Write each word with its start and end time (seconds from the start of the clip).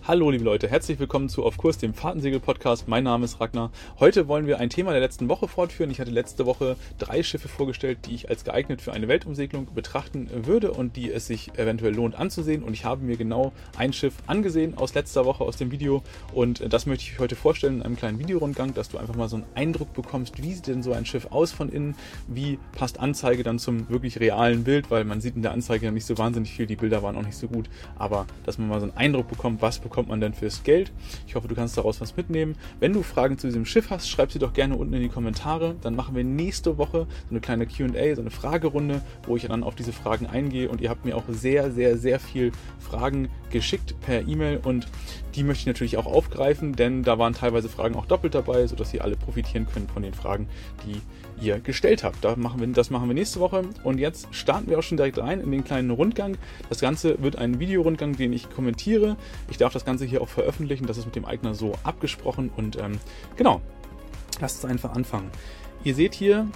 Hallo 0.00 0.30
liebe 0.30 0.42
Leute, 0.42 0.68
herzlich 0.68 0.98
willkommen 0.98 1.28
zu 1.28 1.44
Auf 1.44 1.58
Kurs, 1.58 1.78
dem 1.78 1.94
Fahrtensegel-Podcast. 1.94 2.88
Mein 2.88 3.04
Name 3.04 3.24
ist 3.24 3.40
Ragnar. 3.40 3.70
Heute 4.00 4.26
wollen 4.26 4.48
wir 4.48 4.58
ein 4.58 4.68
Thema 4.68 4.90
der 4.90 5.00
letzten 5.00 5.28
Woche 5.28 5.46
fortführen. 5.46 5.92
Ich 5.92 6.00
hatte 6.00 6.10
letzte 6.10 6.44
Woche 6.44 6.74
drei 6.98 7.22
Schiffe 7.22 7.46
vorgestellt, 7.46 7.98
die 8.06 8.16
ich 8.16 8.28
als 8.28 8.42
geeignet 8.42 8.82
für 8.82 8.92
eine 8.92 9.06
Weltumsegelung 9.06 9.68
betrachten 9.72 10.28
würde 10.44 10.72
und 10.72 10.96
die 10.96 11.12
es 11.12 11.28
sich 11.28 11.56
eventuell 11.56 11.94
lohnt 11.94 12.16
anzusehen. 12.16 12.64
Und 12.64 12.72
ich 12.72 12.84
habe 12.84 13.04
mir 13.04 13.16
genau 13.16 13.52
ein 13.76 13.92
Schiff 13.92 14.14
angesehen 14.26 14.76
aus 14.76 14.92
letzter 14.94 15.24
Woche 15.24 15.44
aus 15.44 15.56
dem 15.56 15.70
Video 15.70 16.02
und 16.32 16.72
das 16.72 16.86
möchte 16.86 17.04
ich 17.04 17.12
euch 17.12 17.20
heute 17.20 17.36
vorstellen 17.36 17.76
in 17.76 17.82
einem 17.82 17.96
kleinen 17.96 18.18
Videorundgang, 18.18 18.74
dass 18.74 18.88
du 18.88 18.98
einfach 18.98 19.14
mal 19.14 19.28
so 19.28 19.36
einen 19.36 19.46
Eindruck 19.54 19.92
bekommst, 19.92 20.42
wie 20.42 20.52
sieht 20.52 20.66
denn 20.66 20.82
so 20.82 20.92
ein 20.92 21.06
Schiff 21.06 21.28
aus 21.30 21.52
von 21.52 21.68
innen, 21.68 21.94
wie 22.26 22.58
passt 22.72 22.98
Anzeige 22.98 23.44
dann 23.44 23.60
zum 23.60 23.88
wirklich 23.88 24.18
realen 24.18 24.64
Bild, 24.64 24.90
weil 24.90 25.04
man 25.04 25.20
sieht 25.20 25.36
in 25.36 25.42
der 25.42 25.52
Anzeige 25.52 25.86
ja 25.86 25.92
nicht 25.92 26.06
so 26.06 26.18
wahnsinnig 26.18 26.52
viel, 26.52 26.66
die 26.66 26.76
Bilder 26.76 27.04
waren 27.04 27.16
auch 27.16 27.24
nicht 27.24 27.36
so 27.36 27.46
gut, 27.46 27.70
aber 27.96 28.26
dass 28.44 28.58
man 28.58 28.68
mal 28.68 28.80
so 28.80 28.86
einen 28.86 28.96
Eindruck 28.96 29.28
bekommt, 29.28 29.62
was 29.62 29.81
bekommt 29.82 30.08
man 30.08 30.20
denn 30.20 30.34
fürs 30.34 30.62
Geld. 30.62 30.92
Ich 31.26 31.34
hoffe, 31.34 31.48
du 31.48 31.54
kannst 31.54 31.76
daraus 31.76 32.00
was 32.00 32.16
mitnehmen. 32.16 32.56
Wenn 32.80 32.92
du 32.92 33.02
Fragen 33.02 33.38
zu 33.38 33.46
diesem 33.46 33.66
Schiff 33.66 33.90
hast, 33.90 34.08
schreib 34.08 34.32
sie 34.32 34.38
doch 34.38 34.52
gerne 34.52 34.76
unten 34.76 34.94
in 34.94 35.02
die 35.02 35.08
Kommentare. 35.08 35.76
Dann 35.82 35.94
machen 35.94 36.14
wir 36.14 36.24
nächste 36.24 36.78
Woche 36.78 37.06
so 37.08 37.30
eine 37.30 37.40
kleine 37.40 37.66
QA, 37.66 38.14
so 38.14 38.20
eine 38.20 38.30
Fragerunde, 38.30 39.02
wo 39.26 39.36
ich 39.36 39.46
dann 39.46 39.62
auf 39.62 39.74
diese 39.74 39.92
Fragen 39.92 40.26
eingehe. 40.26 40.68
Und 40.68 40.80
ihr 40.80 40.90
habt 40.90 41.04
mir 41.04 41.16
auch 41.16 41.24
sehr, 41.28 41.70
sehr, 41.72 41.98
sehr 41.98 42.20
viel 42.20 42.52
Fragen 42.78 43.28
geschickt 43.50 43.94
per 44.00 44.26
E-Mail 44.26 44.60
und 44.62 44.88
die 45.34 45.44
möchte 45.44 45.60
ich 45.60 45.66
natürlich 45.66 45.96
auch 45.96 46.06
aufgreifen, 46.06 46.74
denn 46.74 47.02
da 47.02 47.18
waren 47.18 47.34
teilweise 47.34 47.68
Fragen 47.68 47.94
auch 47.94 48.06
doppelt 48.06 48.34
dabei, 48.34 48.66
sodass 48.66 48.92
ihr 48.92 49.04
alle 49.04 49.16
profitieren 49.16 49.66
könnt 49.72 49.90
von 49.90 50.02
den 50.02 50.14
Fragen, 50.14 50.48
die 50.86 51.00
ihr 51.42 51.60
gestellt 51.60 52.04
habt. 52.04 52.24
Da 52.24 52.36
machen 52.36 52.60
wir, 52.60 52.66
das 52.68 52.90
machen 52.90 53.08
wir 53.08 53.14
nächste 53.14 53.40
Woche. 53.40 53.62
Und 53.84 53.98
jetzt 53.98 54.28
starten 54.30 54.68
wir 54.70 54.78
auch 54.78 54.82
schon 54.82 54.96
direkt 54.96 55.18
rein 55.18 55.40
in 55.40 55.50
den 55.50 55.64
kleinen 55.64 55.90
Rundgang. 55.90 56.36
Das 56.68 56.80
Ganze 56.80 57.22
wird 57.22 57.36
ein 57.36 57.58
Videorundgang, 57.58 58.16
den 58.16 58.32
ich 58.32 58.50
kommentiere. 58.50 59.16
Ich 59.50 59.58
darf 59.58 59.72
das 59.72 59.84
Ganze 59.84 60.04
hier 60.04 60.22
auch 60.22 60.28
veröffentlichen. 60.28 60.86
Das 60.86 60.98
ist 60.98 61.06
mit 61.06 61.16
dem 61.16 61.24
Eigner 61.24 61.54
so 61.54 61.74
abgesprochen. 61.82 62.50
Und 62.56 62.76
ähm, 62.76 62.98
genau, 63.36 63.60
lasst 64.40 64.62
uns 64.62 64.70
einfach 64.70 64.94
anfangen. 64.94 65.30
Ihr 65.84 65.94
seht 65.94 66.14
hier 66.14 66.46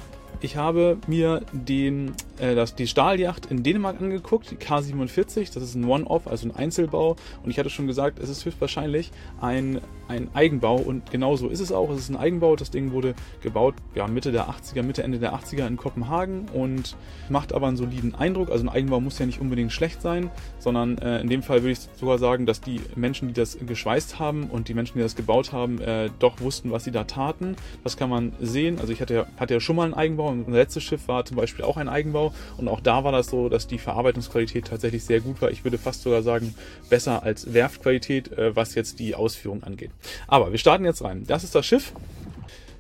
ich 0.41 0.57
habe 0.57 0.99
mir 1.07 1.43
den, 1.53 2.13
äh, 2.39 2.55
das, 2.55 2.75
die 2.75 2.87
Stahljacht 2.87 3.47
in 3.47 3.63
Dänemark 3.63 4.01
angeguckt, 4.01 4.51
die 4.51 4.57
K47. 4.57 5.53
Das 5.55 5.63
ist 5.63 5.75
ein 5.75 5.85
One-Off, 5.85 6.27
also 6.27 6.49
ein 6.49 6.55
Einzelbau. 6.55 7.17
Und 7.43 7.51
ich 7.51 7.59
hatte 7.59 7.71
schon 7.71 7.87
gesagt, 7.87 8.19
es 8.19 8.29
ist 8.29 8.45
höchstwahrscheinlich 8.45 9.13
ein, 9.41 9.81
ein 10.09 10.29
Eigenbau. 10.35 10.77
Und 10.77 11.11
genau 11.11 11.37
so 11.37 11.49
ist 11.49 11.61
es 11.61 11.73
auch. 11.73 11.91
Es 11.91 12.01
ist 12.01 12.11
ein 12.11 12.17
Eigenbau. 12.17 12.55
Das 12.57 12.71
Ding 12.71 12.93
wurde 12.93 13.15
gebaut 13.41 13.75
ja, 13.95 14.07
Mitte 14.07 14.31
der 14.31 14.49
80er, 14.49 14.83
Mitte, 14.83 15.03
Ende 15.03 15.19
der 15.19 15.35
80er 15.35 15.67
in 15.67 15.77
Kopenhagen 15.77 16.49
und 16.53 16.97
macht 17.31 17.55
aber 17.55 17.69
einen 17.69 17.77
soliden 17.77 18.15
Eindruck. 18.15 18.51
Also 18.51 18.65
ein 18.65 18.69
Eigenbau 18.69 19.01
muss 19.01 19.19
ja 19.19 19.27
nicht 19.27 19.41
unbedingt 19.41 19.73
schlecht 19.73 20.03
sein, 20.03 20.31
sondern 20.59 20.99
äh, 20.99 21.21
in 21.21 21.29
dem 21.29 21.43
Fall 21.43 21.63
würde 21.63 21.73
ich 21.73 21.79
sogar 21.99 22.19
sagen, 22.19 22.45
dass 22.45 22.61
die 22.61 22.81
Menschen, 22.95 23.29
die 23.29 23.35
das 23.35 23.57
geschweißt 23.59 24.19
haben 24.19 24.45
und 24.45 24.69
die 24.69 24.75
Menschen, 24.75 24.99
die 24.99 25.03
das 25.03 25.17
gebaut 25.17 25.53
haben, 25.53 25.81
äh, 25.81 26.11
doch 26.19 26.41
wussten, 26.41 26.71
was 26.71 26.85
sie 26.85 26.91
da 26.91 27.05
taten. 27.05 27.57
Das 27.85 27.97
kann 27.97 28.11
man 28.11 28.33
sehen. 28.39 28.79
Also 28.79 28.93
ich 28.93 29.01
hatte, 29.01 29.27
hatte 29.39 29.55
ja 29.55 29.61
schon 29.61 29.77
mal 29.77 29.85
einen 29.85 29.95
Eigenbau 29.95 30.16
Eigenbau. 30.17 30.29
Unser 30.29 30.51
letztes 30.59 30.83
Schiff 30.83 31.09
war 31.09 31.25
zum 31.25 31.37
Beispiel 31.37 31.65
auch 31.65 31.77
ein 31.77 31.89
Eigenbau 31.89 32.33
und 32.57 32.69
auch 32.69 32.81
da 32.81 33.05
war 33.05 33.13
das 33.13 33.29
so, 33.29 33.49
dass 33.49 33.67
die 33.67 33.79
Verarbeitungsqualität 33.79 34.67
tatsächlich 34.67 35.05
sehr 35.05 35.21
gut 35.21 35.41
war. 35.43 35.51
Ich 35.51 35.65
würde 35.65 35.79
fast 35.79 36.03
sogar 36.03 36.23
sagen, 36.23 36.55
besser 36.89 37.23
als 37.23 37.53
Werftqualität, 37.53 38.33
äh, 38.33 38.57
was 38.57 38.75
jetzt 38.75 38.99
die 38.99 39.15
Ausführung 39.15 39.63
angeht. 39.63 39.91
Aber 40.27 40.53
wir 40.53 40.59
starten 40.59 40.85
jetzt 40.85 41.03
rein. 41.03 41.25
Das 41.27 41.45
ist 41.45 41.55
das 41.55 41.67
Schiff. 41.67 41.93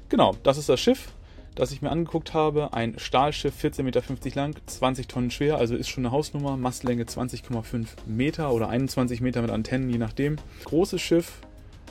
Genau, 0.08 0.36
das 0.42 0.58
ist 0.58 0.68
das 0.68 0.80
Schiff 0.80 1.08
das 1.58 1.72
ich 1.72 1.80
mir 1.80 1.88
angeguckt 1.90 2.34
habe. 2.34 2.74
Ein 2.74 2.98
Stahlschiff, 2.98 3.54
14,50 3.64 3.82
Meter 3.82 4.02
lang, 4.34 4.56
20 4.66 5.08
Tonnen 5.08 5.30
schwer, 5.30 5.56
also 5.56 5.74
ist 5.74 5.88
schon 5.88 6.04
eine 6.04 6.12
Hausnummer. 6.12 6.58
Mastlänge 6.58 7.04
20,5 7.04 7.86
Meter 8.04 8.52
oder 8.52 8.68
21 8.68 9.22
Meter 9.22 9.40
mit 9.40 9.50
Antennen, 9.50 9.88
je 9.88 9.96
nachdem. 9.96 10.36
Großes 10.66 11.00
Schiff, 11.00 11.40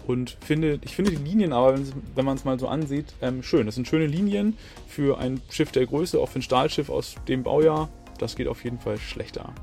und 0.08 0.38
finde, 0.42 0.80
ich 0.84 0.96
finde 0.96 1.12
die 1.12 1.24
Linien 1.24 1.54
aber, 1.54 1.80
wenn 2.16 2.26
man 2.26 2.38
es 2.38 2.46
mal 2.46 2.60
so 2.60 2.68
ansieht, 2.68 3.14
ähm, 3.22 3.44
schön. 3.44 3.66
Das 3.66 3.76
sind 3.76 3.88
schöne 3.88 4.08
Linien 4.08 4.58
für 4.88 5.18
ein 5.18 5.42
Schiff 5.50 5.72
der 5.72 5.86
Größe, 5.86 6.20
auch 6.20 6.30
für 6.30 6.40
ein 6.40 6.44
Stahlschiff 6.44 6.90
aus 6.90 7.16
dem 7.28 7.44
Baujahr. 7.44 7.90
Das 8.18 8.36
geht 8.36 8.48
auf 8.48 8.64
jeden 8.64 8.80
Fall 8.80 8.98
schlechter. 8.98 9.54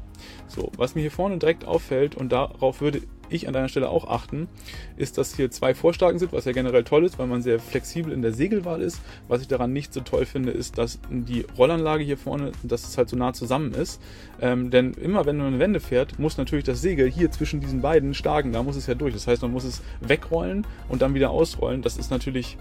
So, 0.47 0.71
was 0.77 0.95
mir 0.95 1.01
hier 1.01 1.11
vorne 1.11 1.39
direkt 1.39 1.65
auffällt, 1.65 2.15
und 2.15 2.31
darauf 2.31 2.81
würde 2.81 3.03
ich 3.33 3.47
an 3.49 3.55
deiner 3.55 3.69
Stelle 3.69 3.89
auch 3.89 4.09
achten, 4.09 4.49
ist, 4.97 5.19
dass 5.19 5.35
hier 5.35 5.51
zwei 5.51 5.75
Vorstagen 5.75 6.19
sind, 6.19 6.33
was 6.33 6.45
ja 6.45 6.53
generell 6.53 6.85
toll 6.85 7.05
ist, 7.05 7.19
weil 7.19 7.27
man 7.27 7.43
sehr 7.43 7.59
flexibel 7.59 8.13
in 8.13 8.23
der 8.23 8.33
Segelwahl 8.33 8.81
ist. 8.81 9.01
Was 9.29 9.41
ich 9.43 9.49
daran 9.49 9.73
nicht 9.73 9.93
so 9.93 10.01
toll 10.01 10.27
finde, 10.27 10.53
ist, 10.53 10.79
dass 10.79 11.01
die 11.11 11.47
Rollanlage 11.57 12.05
hier 12.05 12.19
vorne, 12.19 12.53
dass 12.63 12.85
es 12.85 12.99
halt 12.99 13.09
so 13.09 13.17
nah 13.17 13.33
zusammen 13.33 13.73
ist. 13.73 14.01
Ähm, 14.41 14.71
denn 14.71 14.93
immer 14.95 15.27
wenn 15.27 15.37
man 15.37 15.49
eine 15.49 15.59
Wende 15.59 15.81
fährt, 15.81 16.19
muss 16.19 16.37
natürlich 16.37 16.65
das 16.65 16.81
Segel 16.81 17.11
hier 17.11 17.31
zwischen 17.31 17.61
diesen 17.61 17.81
beiden 17.81 18.15
Stagen, 18.15 18.53
da 18.53 18.63
muss 18.63 18.77
es 18.77 18.87
ja 18.87 18.95
durch. 18.95 19.15
Das 19.15 19.27
heißt, 19.27 19.43
man 19.43 19.53
muss 19.53 19.65
es 19.65 19.83
wegrollen 20.01 20.67
und 20.89 21.03
dann 21.03 21.15
wieder 21.15 21.31
ausrollen. 21.31 21.83
Das 21.83 21.97
ist 21.97 22.11
natürlich 22.11 22.57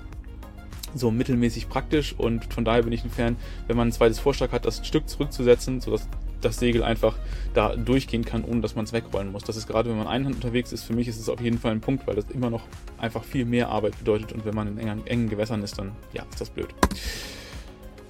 so 0.94 1.12
mittelmäßig 1.12 1.70
praktisch 1.70 2.14
und 2.18 2.54
von 2.54 2.66
daher 2.66 2.84
bin 2.84 2.92
ich 2.92 3.04
ein 3.04 3.10
Fan, 3.10 3.38
wenn 3.68 3.78
man 3.78 3.90
ein 3.90 3.92
zweites 3.92 4.20
Vorschlag 4.20 4.52
hat, 4.52 4.66
das 4.66 4.86
Stück 4.86 5.08
zurückzusetzen, 5.08 5.80
sodass 5.82 6.08
das 6.42 6.58
Segel 6.58 6.84
einfach 6.84 7.16
da 7.54 7.76
durchgehen 7.76 8.26
kann, 8.26 8.44
ohne 8.44 8.62
dass 8.62 8.76
man 8.76 8.86
es 8.86 8.94
wegrollen 8.94 9.32
muss. 9.32 9.44
Das 9.44 9.58
ist 9.58 9.68
gerade, 9.68 9.90
wenn 9.90 9.98
man 9.98 10.08
einhand 10.08 10.36
unterwegs 10.36 10.72
ist, 10.72 10.84
für 10.84 10.94
mich 10.94 11.08
ist 11.08 11.20
es 11.20 11.30
auf 11.30 11.42
jeden 11.42 11.58
Fall 11.58 11.72
ein 11.72 11.82
Punkt, 11.82 12.08
weil 12.08 12.16
das 12.16 12.26
immer 12.30 12.50
noch 12.50 12.64
einfach 12.98 13.24
viel 13.24 13.46
mehr 13.46 13.70
Arbeit 13.70 13.98
bedeutet 14.00 14.34
und 14.34 14.46
wenn 14.46 14.56
man 14.56 14.68
in 14.68 14.78
engen, 14.78 15.08
engen 15.08 15.30
Gewässern 15.30 15.64
ist, 15.64 15.78
dann 15.78 15.92
ja, 16.14 16.24
ist 16.30 16.42
das 16.42 16.50
blöd. 16.50 16.70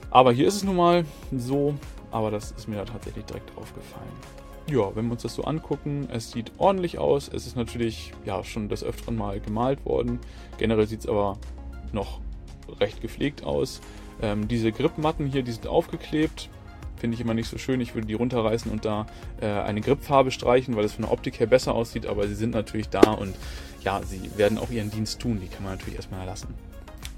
Aber 0.10 0.34
hier 0.34 0.48
ist 0.48 0.56
es 0.56 0.64
nun 0.64 0.76
mal 0.76 1.06
so, 1.36 1.76
aber 2.12 2.32
das 2.32 2.52
ist 2.52 2.68
mir 2.68 2.76
da 2.76 2.86
tatsächlich 2.86 3.26
direkt 3.26 3.58
aufgefallen. 3.58 4.12
Ja, 4.70 4.96
wenn 4.96 5.06
wir 5.06 5.14
uns 5.14 5.24
das 5.24 5.36
so 5.36 5.44
angucken, 5.44 6.08
es 6.12 6.32
sieht 6.32 6.52
ordentlich 6.58 7.00
aus. 7.00 7.30
Es 7.34 7.48
ist 7.48 7.56
natürlich 7.56 8.14
ja 8.26 8.44
schon 8.44 8.70
des 8.70 8.84
Öfteren 8.84 9.18
mal 9.18 9.40
gemalt 9.40 9.84
worden. 9.86 10.20
Generell 10.58 10.88
sieht 10.88 11.02
es 11.02 11.08
aber 11.08 11.38
noch 11.92 12.20
recht 12.80 13.02
gepflegt 13.02 13.44
aus. 13.44 13.82
Ähm, 14.22 14.48
diese 14.48 14.72
Gripmatten 14.72 15.26
hier, 15.26 15.44
die 15.44 15.52
sind 15.52 15.68
aufgeklebt. 15.68 16.50
Finde 17.02 17.16
ich 17.16 17.22
immer 17.22 17.34
nicht 17.34 17.50
so 17.50 17.58
schön. 17.58 17.82
Ich 17.82 17.96
würde 17.96 18.06
die 18.06 18.14
runterreißen 18.14 18.72
und 18.72 18.86
da 18.86 19.08
äh, 19.42 19.48
eine 19.48 19.82
Gripfarbe 19.82 20.30
streichen, 20.30 20.76
weil 20.76 20.86
es 20.86 20.94
von 20.94 21.02
der 21.02 21.12
Optik 21.12 21.40
her 21.40 21.48
besser 21.48 21.74
aussieht. 21.74 22.06
Aber 22.06 22.28
sie 22.28 22.36
sind 22.36 22.54
natürlich 22.54 22.90
da 22.90 23.02
und 23.14 23.34
ja, 23.84 24.04
sie 24.04 24.30
werden 24.38 24.60
auch 24.60 24.70
ihren 24.70 24.92
Dienst 24.92 25.20
tun. 25.20 25.40
Die 25.42 25.48
kann 25.48 25.64
man 25.64 25.74
natürlich 25.74 25.96
erstmal 25.96 26.20
erlassen. 26.20 26.54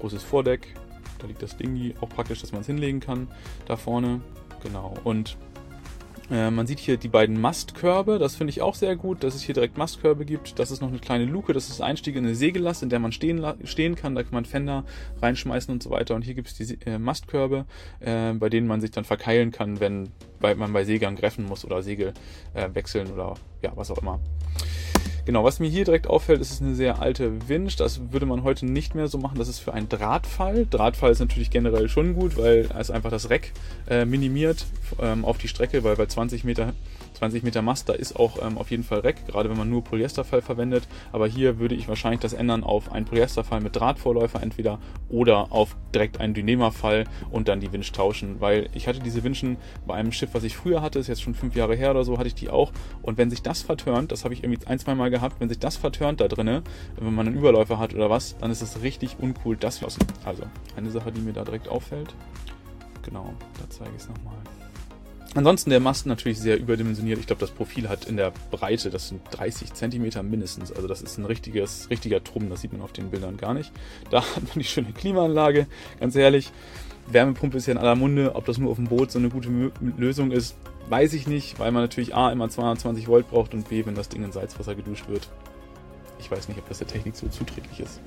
Großes 0.00 0.22
Vordeck. 0.22 0.74
Da 1.18 1.26
liegt 1.26 1.42
das 1.42 1.58
Ding 1.58 1.92
auch 2.00 2.08
praktisch, 2.08 2.40
dass 2.40 2.50
man 2.50 2.62
es 2.62 2.66
hinlegen 2.66 3.00
kann. 3.00 3.28
Da 3.66 3.76
vorne. 3.76 4.22
Genau. 4.62 4.94
Und 5.04 5.36
äh, 6.30 6.50
man 6.50 6.66
sieht 6.66 6.78
hier 6.78 6.96
die 6.96 7.08
beiden 7.08 7.40
Mastkörbe, 7.40 8.18
das 8.18 8.36
finde 8.36 8.50
ich 8.50 8.62
auch 8.62 8.74
sehr 8.74 8.96
gut, 8.96 9.22
dass 9.22 9.34
es 9.34 9.42
hier 9.42 9.54
direkt 9.54 9.76
Mastkörbe 9.76 10.24
gibt. 10.24 10.58
Das 10.58 10.70
ist 10.70 10.80
noch 10.80 10.88
eine 10.88 10.98
kleine 10.98 11.26
Luke, 11.26 11.52
das 11.52 11.68
ist 11.68 11.80
Einstieg 11.80 12.16
in 12.16 12.24
eine 12.24 12.34
Segellast, 12.34 12.82
in 12.82 12.88
der 12.88 12.98
man 12.98 13.12
stehen, 13.12 13.44
stehen 13.64 13.94
kann. 13.94 14.14
Da 14.14 14.22
kann 14.22 14.32
man 14.32 14.44
Fender 14.44 14.84
reinschmeißen 15.20 15.72
und 15.72 15.82
so 15.82 15.90
weiter. 15.90 16.14
Und 16.14 16.22
hier 16.22 16.34
gibt 16.34 16.48
es 16.48 16.54
die 16.54 16.78
äh, 16.86 16.98
Mastkörbe, 16.98 17.66
äh, 18.00 18.32
bei 18.32 18.48
denen 18.48 18.66
man 18.66 18.80
sich 18.80 18.90
dann 18.90 19.04
verkeilen 19.04 19.50
kann, 19.50 19.80
wenn 19.80 20.10
man 20.40 20.72
bei 20.72 20.84
Segeln 20.84 21.16
greffen 21.16 21.46
muss 21.46 21.64
oder 21.64 21.82
Segel 21.82 22.14
äh, 22.54 22.68
wechseln 22.72 23.10
oder 23.12 23.34
ja, 23.62 23.72
was 23.74 23.90
auch 23.90 23.98
immer. 23.98 24.20
Genau, 25.24 25.44
was 25.44 25.60
mir 25.60 25.68
hier 25.68 25.84
direkt 25.84 26.06
auffällt, 26.06 26.40
ist 26.40 26.52
es 26.52 26.60
eine 26.60 26.74
sehr 26.74 27.00
alte 27.00 27.48
Winch. 27.48 27.76
Das 27.76 28.12
würde 28.12 28.26
man 28.26 28.42
heute 28.42 28.66
nicht 28.66 28.94
mehr 28.94 29.08
so 29.08 29.18
machen. 29.18 29.38
Das 29.38 29.48
ist 29.48 29.58
für 29.58 29.72
einen 29.72 29.88
Drahtfall. 29.88 30.66
Drahtfall 30.66 31.12
ist 31.12 31.20
natürlich 31.20 31.50
generell 31.50 31.88
schon 31.88 32.14
gut, 32.14 32.36
weil 32.36 32.68
es 32.78 32.90
einfach 32.90 33.10
das 33.10 33.30
Reck 33.30 33.52
äh, 33.88 34.04
minimiert 34.04 34.66
ähm, 35.00 35.24
auf 35.24 35.38
die 35.38 35.48
Strecke, 35.48 35.84
weil 35.84 35.96
bei 35.96 36.06
20 36.06 36.44
Meter 36.44 36.72
20 37.14 37.42
Meter 37.42 37.62
Mast, 37.62 37.88
da 37.88 37.94
ist 37.94 38.16
auch 38.16 38.44
ähm, 38.44 38.58
auf 38.58 38.70
jeden 38.70 38.82
Fall 38.82 39.00
Reck, 39.00 39.26
gerade 39.26 39.48
wenn 39.48 39.56
man 39.56 39.70
nur 39.70 39.82
Polyesterfall 39.82 40.42
verwendet. 40.42 40.86
Aber 41.12 41.26
hier 41.26 41.58
würde 41.58 41.74
ich 41.74 41.88
wahrscheinlich 41.88 42.20
das 42.20 42.32
ändern 42.32 42.64
auf 42.64 42.92
einen 42.92 43.06
Polyesterfall 43.06 43.60
mit 43.60 43.76
Drahtvorläufer 43.76 44.42
entweder 44.42 44.78
oder 45.08 45.52
auf 45.52 45.76
direkt 45.94 46.20
einen 46.20 46.34
Dyneema-Fall 46.34 47.04
und 47.30 47.48
dann 47.48 47.60
die 47.60 47.72
Winch 47.72 47.92
tauschen, 47.92 48.40
weil 48.40 48.68
ich 48.74 48.88
hatte 48.88 49.00
diese 49.00 49.22
Winchen 49.22 49.56
bei 49.86 49.94
einem 49.94 50.12
Schiff, 50.12 50.30
was 50.32 50.44
ich 50.44 50.56
früher 50.56 50.82
hatte, 50.82 50.98
ist 50.98 51.08
jetzt 51.08 51.22
schon 51.22 51.34
fünf 51.34 51.54
Jahre 51.54 51.76
her 51.76 51.92
oder 51.92 52.04
so, 52.04 52.18
hatte 52.18 52.28
ich 52.28 52.34
die 52.34 52.50
auch. 52.50 52.72
Und 53.02 53.18
wenn 53.18 53.30
sich 53.30 53.42
das 53.42 53.62
verturnt, 53.62 54.12
das 54.12 54.24
habe 54.24 54.34
ich 54.34 54.42
irgendwie 54.42 54.66
ein, 54.66 54.78
zwei 54.78 54.94
Mal 54.94 55.10
gehabt, 55.10 55.40
wenn 55.40 55.48
sich 55.48 55.58
das 55.58 55.76
verturnt 55.76 56.20
da 56.20 56.28
drinnen, 56.28 56.62
wenn 56.98 57.14
man 57.14 57.26
einen 57.26 57.36
Überläufer 57.36 57.78
hat 57.78 57.94
oder 57.94 58.10
was, 58.10 58.36
dann 58.38 58.50
ist 58.50 58.62
es 58.62 58.82
richtig 58.82 59.16
uncool, 59.20 59.56
das 59.56 59.80
lassen. 59.80 60.04
Also 60.24 60.42
eine 60.76 60.90
Sache, 60.90 61.12
die 61.12 61.20
mir 61.20 61.32
da 61.32 61.44
direkt 61.44 61.68
auffällt. 61.68 62.14
Genau, 63.02 63.34
da 63.58 63.68
zeige 63.68 63.90
ich 63.96 64.02
es 64.02 64.08
nochmal. 64.08 64.38
Ansonsten 65.34 65.70
der 65.70 65.80
Mast 65.80 66.06
natürlich 66.06 66.38
sehr 66.38 66.58
überdimensioniert. 66.58 67.18
Ich 67.18 67.26
glaube, 67.26 67.40
das 67.40 67.50
Profil 67.50 67.88
hat 67.88 68.04
in 68.04 68.16
der 68.16 68.32
Breite, 68.52 68.90
das 68.90 69.08
sind 69.08 69.20
30 69.32 69.74
Zentimeter 69.74 70.22
mindestens. 70.22 70.70
Also 70.70 70.86
das 70.86 71.02
ist 71.02 71.18
ein 71.18 71.24
richtiges, 71.24 71.90
richtiger 71.90 72.22
Trumm, 72.22 72.50
das 72.50 72.60
sieht 72.60 72.72
man 72.72 72.82
auf 72.82 72.92
den 72.92 73.10
Bildern 73.10 73.36
gar 73.36 73.52
nicht. 73.52 73.72
Da 74.10 74.20
hat 74.36 74.42
man 74.42 74.54
die 74.54 74.64
schöne 74.64 74.92
Klimaanlage, 74.92 75.66
ganz 75.98 76.14
ehrlich. 76.14 76.52
Wärmepumpe 77.08 77.58
ist 77.58 77.66
ja 77.66 77.72
in 77.72 77.78
aller 77.78 77.96
Munde. 77.96 78.34
Ob 78.36 78.46
das 78.46 78.58
nur 78.58 78.70
auf 78.70 78.76
dem 78.76 78.86
Boot 78.86 79.10
so 79.10 79.18
eine 79.18 79.28
gute 79.28 79.72
Lösung 79.98 80.30
ist, 80.30 80.56
weiß 80.88 81.12
ich 81.14 81.26
nicht, 81.26 81.58
weil 81.58 81.72
man 81.72 81.82
natürlich 81.82 82.14
A 82.14 82.30
immer 82.30 82.48
220 82.48 83.08
Volt 83.08 83.28
braucht 83.28 83.54
und 83.54 83.68
B, 83.68 83.84
wenn 83.84 83.94
das 83.94 84.08
Ding 84.08 84.22
in 84.22 84.32
Salzwasser 84.32 84.74
geduscht 84.74 85.08
wird. 85.08 85.28
Ich 86.20 86.30
weiß 86.30 86.48
nicht, 86.48 86.58
ob 86.58 86.68
das 86.68 86.78
der 86.78 86.86
Technik 86.86 87.16
so 87.16 87.26
zuträglich 87.28 87.80
ist. 87.80 88.00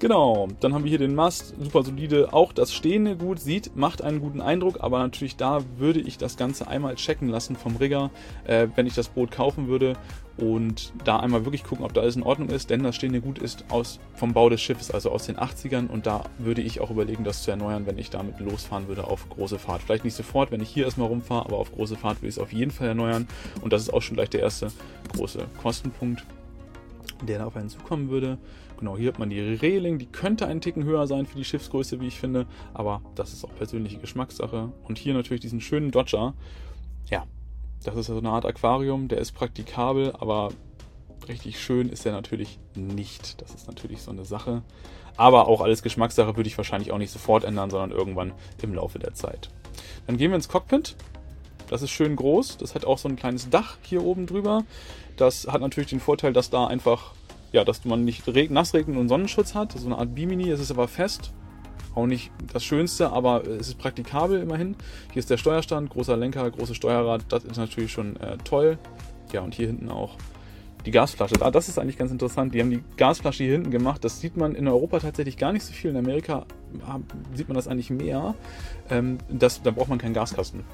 Genau, 0.00 0.46
dann 0.60 0.74
haben 0.74 0.84
wir 0.84 0.90
hier 0.90 1.00
den 1.00 1.16
Mast, 1.16 1.54
super 1.60 1.82
solide. 1.82 2.32
Auch 2.32 2.52
das 2.52 2.72
Stehende 2.72 3.16
gut 3.16 3.40
sieht, 3.40 3.74
macht 3.74 4.00
einen 4.00 4.20
guten 4.20 4.40
Eindruck, 4.40 4.76
aber 4.80 5.00
natürlich 5.00 5.34
da 5.34 5.58
würde 5.76 5.98
ich 5.98 6.18
das 6.18 6.36
Ganze 6.36 6.68
einmal 6.68 6.94
checken 6.94 7.28
lassen 7.28 7.56
vom 7.56 7.74
Rigger, 7.74 8.10
äh, 8.44 8.68
wenn 8.76 8.86
ich 8.86 8.94
das 8.94 9.08
Boot 9.08 9.32
kaufen 9.32 9.66
würde 9.66 9.94
und 10.36 10.92
da 11.04 11.18
einmal 11.18 11.44
wirklich 11.44 11.64
gucken, 11.64 11.84
ob 11.84 11.94
da 11.94 12.02
alles 12.02 12.14
in 12.14 12.22
Ordnung 12.22 12.48
ist, 12.50 12.70
denn 12.70 12.84
das 12.84 12.94
Stehende 12.94 13.20
Gut 13.20 13.40
ist 13.40 13.64
aus, 13.70 13.98
vom 14.14 14.34
Bau 14.34 14.48
des 14.48 14.60
Schiffes, 14.60 14.92
also 14.92 15.10
aus 15.10 15.26
den 15.26 15.36
80ern 15.36 15.88
und 15.88 16.06
da 16.06 16.22
würde 16.38 16.62
ich 16.62 16.80
auch 16.80 16.90
überlegen, 16.90 17.24
das 17.24 17.42
zu 17.42 17.50
erneuern, 17.50 17.84
wenn 17.86 17.98
ich 17.98 18.08
damit 18.08 18.38
losfahren 18.38 18.86
würde 18.86 19.02
auf 19.02 19.28
große 19.28 19.58
Fahrt. 19.58 19.82
Vielleicht 19.82 20.04
nicht 20.04 20.14
sofort, 20.14 20.52
wenn 20.52 20.60
ich 20.60 20.68
hier 20.68 20.84
erstmal 20.84 21.08
rumfahre, 21.08 21.46
aber 21.46 21.58
auf 21.58 21.72
große 21.72 21.96
Fahrt 21.96 22.18
würde 22.18 22.28
ich 22.28 22.36
es 22.36 22.38
auf 22.38 22.52
jeden 22.52 22.70
Fall 22.70 22.86
erneuern 22.86 23.26
und 23.62 23.72
das 23.72 23.82
ist 23.82 23.92
auch 23.92 24.02
schon 24.02 24.14
gleich 24.14 24.30
der 24.30 24.42
erste 24.42 24.68
große 25.12 25.44
Kostenpunkt, 25.60 26.24
der 27.26 27.38
da 27.38 27.46
auf 27.46 27.56
einen 27.56 27.68
zukommen 27.68 28.10
würde. 28.10 28.38
Genau, 28.78 28.96
hier 28.96 29.08
hat 29.08 29.18
man 29.18 29.30
die 29.30 29.40
Reling, 29.40 29.98
die 29.98 30.06
könnte 30.06 30.46
einen 30.46 30.60
Ticken 30.60 30.84
höher 30.84 31.06
sein 31.06 31.26
für 31.26 31.36
die 31.36 31.44
Schiffsgröße, 31.44 32.00
wie 32.00 32.06
ich 32.06 32.20
finde, 32.20 32.46
aber 32.74 33.02
das 33.16 33.32
ist 33.32 33.44
auch 33.44 33.54
persönliche 33.54 33.98
Geschmackssache. 33.98 34.72
Und 34.84 34.98
hier 34.98 35.14
natürlich 35.14 35.40
diesen 35.40 35.60
schönen 35.60 35.90
Dodger. 35.90 36.34
Ja, 37.10 37.24
das 37.82 37.96
ist 37.96 38.06
so 38.06 38.16
eine 38.16 38.30
Art 38.30 38.46
Aquarium, 38.46 39.08
der 39.08 39.18
ist 39.18 39.32
praktikabel, 39.32 40.14
aber 40.18 40.50
richtig 41.28 41.60
schön 41.60 41.88
ist 41.88 42.06
er 42.06 42.12
natürlich 42.12 42.58
nicht. 42.74 43.40
Das 43.42 43.54
ist 43.54 43.66
natürlich 43.66 44.02
so 44.02 44.10
eine 44.10 44.24
Sache. 44.24 44.62
Aber 45.16 45.48
auch 45.48 45.60
alles 45.60 45.82
Geschmackssache 45.82 46.36
würde 46.36 46.48
ich 46.48 46.56
wahrscheinlich 46.56 46.92
auch 46.92 46.98
nicht 46.98 47.10
sofort 47.10 47.42
ändern, 47.42 47.70
sondern 47.70 47.90
irgendwann 47.90 48.32
im 48.62 48.74
Laufe 48.74 49.00
der 49.00 49.14
Zeit. 49.14 49.50
Dann 50.06 50.16
gehen 50.16 50.30
wir 50.30 50.36
ins 50.36 50.48
Cockpit. 50.48 50.96
Das 51.68 51.82
ist 51.82 51.90
schön 51.90 52.16
groß. 52.16 52.56
Das 52.58 52.74
hat 52.74 52.84
auch 52.84 52.98
so 52.98 53.08
ein 53.08 53.16
kleines 53.16 53.50
Dach 53.50 53.76
hier 53.82 54.04
oben 54.04 54.26
drüber. 54.26 54.64
Das 55.16 55.46
hat 55.46 55.60
natürlich 55.60 55.90
den 55.90 56.00
Vorteil, 56.00 56.32
dass 56.32 56.50
da 56.50 56.66
einfach 56.66 57.12
ja, 57.52 57.64
dass 57.64 57.84
man 57.84 58.04
nicht 58.04 58.26
Nassregen 58.50 58.96
und 58.96 59.08
Sonnenschutz 59.08 59.54
hat. 59.54 59.72
So 59.72 59.86
eine 59.86 59.98
Art 59.98 60.14
Bimini, 60.14 60.50
es 60.50 60.60
ist 60.60 60.70
aber 60.70 60.88
fest. 60.88 61.32
Auch 61.94 62.06
nicht 62.06 62.30
das 62.52 62.64
Schönste, 62.64 63.10
aber 63.10 63.46
es 63.46 63.68
ist 63.68 63.78
praktikabel 63.78 64.40
immerhin. 64.40 64.76
Hier 65.12 65.20
ist 65.20 65.30
der 65.30 65.38
Steuerstand, 65.38 65.90
großer 65.90 66.16
Lenker, 66.16 66.48
großes 66.50 66.76
Steuerrad, 66.76 67.24
das 67.30 67.44
ist 67.44 67.56
natürlich 67.56 67.90
schon 67.90 68.16
äh, 68.16 68.36
toll. 68.44 68.78
Ja, 69.32 69.40
und 69.40 69.54
hier 69.54 69.66
hinten 69.66 69.88
auch 69.88 70.16
die 70.86 70.90
Gasflasche. 70.90 71.34
Ah, 71.40 71.50
das 71.50 71.68
ist 71.68 71.78
eigentlich 71.78 71.98
ganz 71.98 72.12
interessant. 72.12 72.54
Die 72.54 72.60
haben 72.60 72.70
die 72.70 72.84
Gasflasche 72.96 73.42
hier 73.42 73.54
hinten 73.54 73.70
gemacht. 73.70 74.04
Das 74.04 74.20
sieht 74.20 74.36
man 74.36 74.54
in 74.54 74.68
Europa 74.68 75.00
tatsächlich 75.00 75.36
gar 75.36 75.52
nicht 75.52 75.64
so 75.64 75.72
viel. 75.72 75.90
In 75.90 75.96
Amerika 75.96 76.46
ah, 76.86 77.00
sieht 77.34 77.48
man 77.48 77.56
das 77.56 77.66
eigentlich 77.66 77.90
mehr. 77.90 78.34
Ähm, 78.90 79.18
das, 79.28 79.62
da 79.62 79.70
braucht 79.70 79.88
man 79.88 79.98
keinen 79.98 80.14
Gaskasten. 80.14 80.64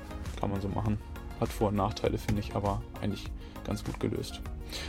Kann 0.44 0.50
man 0.50 0.61
so 0.61 0.69
machen. 0.69 0.99
Hat 1.41 1.49
Vor- 1.49 1.69
und 1.69 1.76
Nachteile, 1.76 2.19
finde 2.19 2.43
ich, 2.43 2.55
aber 2.55 2.82
eigentlich 3.00 3.31
ganz 3.64 3.82
gut 3.82 3.99
gelöst. 3.99 4.43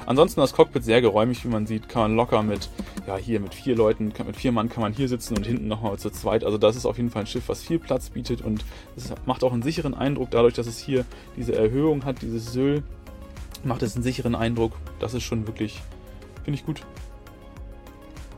Ansonsten 0.05 0.41
das 0.41 0.51
Cockpit 0.51 0.83
sehr 0.83 0.99
geräumig, 0.99 1.45
wie 1.45 1.47
man 1.47 1.65
sieht, 1.65 1.87
kann 1.87 2.01
man 2.01 2.15
locker 2.17 2.43
mit, 2.43 2.69
ja, 3.07 3.15
hier 3.15 3.39
mit 3.39 3.55
vier 3.55 3.73
Leuten, 3.73 4.11
mit 4.25 4.35
vier 4.35 4.51
Mann 4.51 4.67
kann 4.67 4.81
man 4.83 4.91
hier 4.91 5.07
sitzen 5.07 5.37
und 5.37 5.45
hinten 5.45 5.69
nochmal 5.69 5.97
zu 5.97 6.09
zweit. 6.09 6.43
Also 6.43 6.57
das 6.57 6.75
ist 6.75 6.85
auf 6.85 6.97
jeden 6.97 7.09
Fall 7.09 7.21
ein 7.21 7.27
Schiff, 7.27 7.47
was 7.47 7.63
viel 7.63 7.79
Platz 7.79 8.09
bietet 8.09 8.41
und 8.41 8.65
es 8.97 9.13
macht 9.25 9.45
auch 9.45 9.53
einen 9.53 9.61
sicheren 9.61 9.93
Eindruck, 9.93 10.29
dadurch, 10.31 10.55
dass 10.55 10.67
es 10.67 10.77
hier 10.77 11.05
diese 11.37 11.55
Erhöhung 11.55 12.03
hat, 12.03 12.21
dieses 12.21 12.51
Syl, 12.51 12.83
macht 13.63 13.81
es 13.81 13.95
einen 13.95 14.03
sicheren 14.03 14.35
Eindruck. 14.35 14.73
Das 14.99 15.13
ist 15.13 15.23
schon 15.23 15.47
wirklich, 15.47 15.81
finde 16.43 16.59
ich 16.59 16.65
gut. 16.65 16.81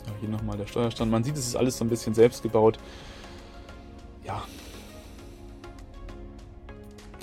Ja, 0.05 0.11
hier 0.19 0.29
nochmal 0.29 0.55
der 0.55 0.67
Steuerstand. 0.67 1.09
Man 1.09 1.23
sieht, 1.23 1.35
es 1.35 1.47
ist 1.47 1.55
alles 1.55 1.79
so 1.79 1.83
ein 1.83 1.89
bisschen 1.89 2.13
selbst 2.13 2.43
gebaut. 2.43 2.77
Ja, 4.23 4.43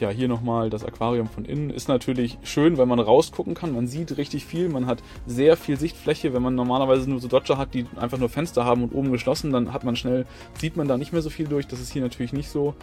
ja, 0.00 0.10
hier 0.10 0.28
nochmal 0.28 0.70
das 0.70 0.84
Aquarium 0.84 1.28
von 1.28 1.44
innen. 1.44 1.70
Ist 1.70 1.88
natürlich 1.88 2.38
schön, 2.42 2.78
weil 2.78 2.86
man 2.86 2.98
rausgucken 2.98 3.54
kann. 3.54 3.72
Man 3.72 3.86
sieht 3.86 4.16
richtig 4.16 4.44
viel. 4.44 4.68
Man 4.68 4.86
hat 4.86 5.02
sehr 5.26 5.56
viel 5.56 5.78
Sichtfläche. 5.78 6.34
Wenn 6.34 6.42
man 6.42 6.54
normalerweise 6.54 7.08
nur 7.08 7.20
so 7.20 7.28
Dodger 7.28 7.58
hat, 7.58 7.74
die 7.74 7.86
einfach 7.96 8.18
nur 8.18 8.28
Fenster 8.28 8.64
haben 8.64 8.82
und 8.82 8.94
oben 8.94 9.12
geschlossen, 9.12 9.52
dann 9.52 9.72
hat 9.72 9.84
man 9.84 9.96
schnell, 9.96 10.26
sieht 10.58 10.76
man 10.76 10.88
da 10.88 10.96
nicht 10.96 11.12
mehr 11.12 11.22
so 11.22 11.30
viel 11.30 11.46
durch. 11.46 11.66
Das 11.66 11.80
ist 11.80 11.92
hier 11.92 12.02
natürlich 12.02 12.32
nicht 12.32 12.48
so. 12.48 12.74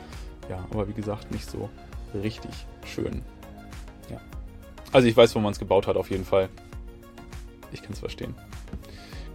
Ja, 0.50 0.66
aber 0.72 0.88
wie 0.88 0.94
gesagt, 0.94 1.32
nicht 1.32 1.50
so 1.50 1.70
richtig 2.14 2.52
schön. 2.86 3.22
Ja. 4.10 4.20
Also 4.92 5.08
ich 5.08 5.16
weiß, 5.16 5.36
wo 5.36 5.40
man 5.40 5.52
es 5.52 5.60
gebaut 5.60 5.88
hat, 5.88 5.98
auf 5.98 6.10
jeden 6.10 6.26
Fall. 6.26 6.50
Ich 7.74 7.82
kann 7.82 7.94
es 7.94 8.00
verstehen. 8.00 8.36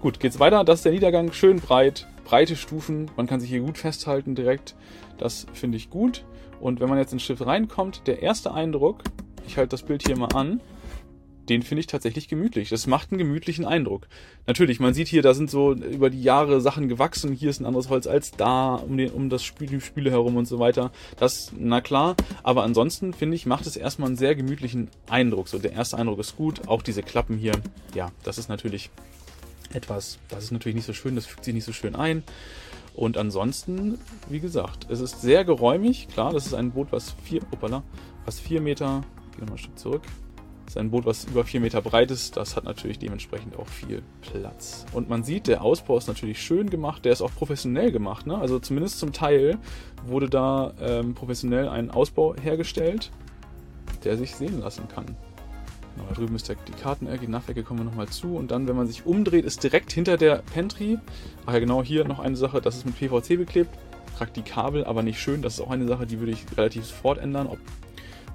Gut, 0.01 0.21
geht's 0.21 0.41
weiter. 0.41 0.65
Das 0.65 0.81
ist 0.81 0.85
der 0.85 0.93
Niedergang. 0.93 1.33
Schön 1.33 1.61
breit. 1.61 2.07
Breite 2.25 2.57
Stufen. 2.57 3.11
Man 3.17 3.27
kann 3.27 3.41
sich 3.41 3.51
hier 3.51 3.61
gut 3.61 3.79
festhalten 3.79 4.35
direkt. 4.35 4.75
Das 5.19 5.47
finde 5.53 5.77
ich 5.77 5.91
gut. 5.91 6.25
Und 6.61 6.81
wenn 6.81 6.89
man 6.89 6.99
jetzt 6.99 7.13
ins 7.13 7.23
Schiff 7.23 7.45
reinkommt, 7.45 8.07
der 8.07 8.23
erste 8.23 8.53
Eindruck, 8.53 9.03
ich 9.47 9.57
halte 9.57 9.71
das 9.71 9.83
Bild 9.83 10.07
hier 10.07 10.17
mal 10.17 10.35
an, 10.35 10.61
den 11.49 11.63
finde 11.63 11.81
ich 11.81 11.87
tatsächlich 11.87 12.29
gemütlich. 12.29 12.71
Das 12.71 12.87
macht 12.87 13.13
einen 13.13 13.19
gemütlichen 13.19 13.65
Eindruck. 13.65 14.09
Natürlich, 14.47 14.81
man 14.81 14.95
sieht 14.95 15.09
hier, 15.09 15.23
da 15.23 15.35
sind 15.35 15.51
so 15.51 15.73
über 15.75 16.11
die 16.11 16.23
Jahre 16.23 16.61
Sachen 16.61 16.89
gewachsen. 16.89 17.33
Hier 17.33 17.51
ist 17.51 17.61
ein 17.61 17.67
anderes 17.67 17.89
Holz 17.89 18.07
als 18.07 18.33
da, 18.33 18.75
um, 18.75 18.97
den, 18.97 19.11
um 19.13 19.31
das 19.31 19.45
Spiel, 19.45 19.69
die 19.69 19.81
Spüle 19.81 20.11
herum 20.11 20.37
und 20.37 20.47
so 20.47 20.59
weiter. 20.59 20.91
Das, 21.19 21.53
na 21.57 21.81
klar. 21.81 22.17
Aber 22.43 22.65
ansonsten, 22.65 23.13
finde 23.13 23.37
ich, 23.37 23.47
macht 23.47 23.67
es 23.67 23.77
erstmal 23.77 24.09
einen 24.09 24.17
sehr 24.17 24.35
gemütlichen 24.35 24.89
Eindruck. 25.09 25.49
So, 25.49 25.59
der 25.59 25.73
erste 25.73 25.97
Eindruck 25.99 26.19
ist 26.19 26.37
gut. 26.37 26.67
Auch 26.69 26.83
diese 26.83 27.03
Klappen 27.03 27.39
hier, 27.39 27.53
ja, 27.95 28.11
das 28.25 28.39
ist 28.39 28.49
natürlich 28.49 28.91
etwas, 29.73 30.19
das 30.29 30.45
ist 30.45 30.53
natürlich 30.53 30.77
nicht 30.77 30.87
so 30.87 30.93
schön, 30.93 31.15
das 31.15 31.27
fügt 31.27 31.45
sich 31.45 31.55
nicht 31.55 31.65
so 31.65 31.73
schön 31.73 31.95
ein. 31.95 32.23
Und 32.97 33.19
ansonsten, 33.19 33.99
wie 34.31 34.41
gesagt, 34.41 34.87
es 34.91 35.01
ist 35.01 35.21
sehr 35.21 35.45
geräumig. 35.45 36.09
Klar, 36.09 36.33
das 36.33 36.47
ist 36.47 36.55
ein 36.55 36.73
Boot, 36.73 36.89
was 36.93 37.15
vier, 37.23 37.43
opala, 37.53 37.83
was 38.25 38.41
vier 38.41 38.63
Meter, 38.63 39.03
gehen 39.33 39.41
wir 39.41 39.47
mal 39.47 39.53
ein 39.53 39.59
Stück 39.59 39.79
zurück. 39.79 40.03
Das 40.65 40.75
ist 40.75 40.79
ein 40.79 40.91
Boot, 40.91 41.05
was 41.05 41.27
über 41.27 41.45
vier 41.45 41.61
Meter 41.61 41.83
breit 41.83 42.11
ist. 42.11 42.39
Das 42.39 42.57
hat 42.57 42.65
natürlich 42.65 42.99
dementsprechend 42.99 43.57
auch 43.57 43.69
viel 43.69 44.03
Platz. 44.23 44.87
Und 44.93 45.11
man 45.11 45.23
sieht, 45.23 45.47
der 45.47 45.63
Ausbau 45.63 45.99
ist 45.99 46.09
natürlich 46.09 46.43
schön 46.43 46.71
gemacht. 46.71 47.05
Der 47.05 47.13
ist 47.13 47.21
auch 47.21 47.33
professionell 47.33 47.93
gemacht. 47.93 48.27
Ne? 48.27 48.37
Also 48.37 48.59
zumindest 48.59 48.99
zum 48.99 49.13
Teil 49.13 49.59
wurde 50.07 50.31
da 50.31 50.73
ähm, 50.81 51.15
professionell 51.15 51.69
ein 51.69 51.91
Ausbau 51.91 52.35
hergestellt, 52.35 53.13
der 54.05 54.17
sich 54.17 54.35
sehen 54.35 54.59
lassen 54.61 54.89
kann. 54.89 55.17
Genau, 55.97 56.09
da 56.09 56.15
drüben 56.15 56.37
ist 56.37 56.49
der, 56.49 56.57
die 56.69 56.73
Kartenecke, 56.73 57.27
die 57.27 57.33
Nachtecke 57.33 57.63
kommen 57.63 57.81
wir 57.81 57.85
nochmal 57.85 58.09
zu. 58.09 58.37
Und 58.37 58.51
dann, 58.51 58.69
wenn 58.69 58.77
man 58.77 58.87
sich 58.87 59.07
umdreht, 59.07 59.45
ist 59.45 59.63
direkt 59.63 59.91
hinter 59.93 60.17
der 60.17 60.43
Pantry, 60.55 60.99
ach 61.47 61.55
ja 61.55 61.59
genau, 61.59 61.83
hier 61.83 62.05
noch 62.05 62.21
eine 62.21 62.37
Sache, 62.37 62.61
das 62.61 62.77
ist 62.77 62.87
mit 62.87 62.97
PVC 62.99 63.39
beklebt. 63.39 63.71
Praktikabel, 64.17 64.85
aber 64.85 65.03
nicht 65.03 65.21
schön. 65.21 65.43
Das 65.43 65.55
ist 65.55 65.61
auch 65.61 65.71
eine 65.71 65.87
Sache, 65.87 66.07
die 66.07 66.21
würde 66.21 66.33
ich 66.33 66.45
relativ 66.57 66.87
sofort 66.87 67.19
ändern. 67.19 67.49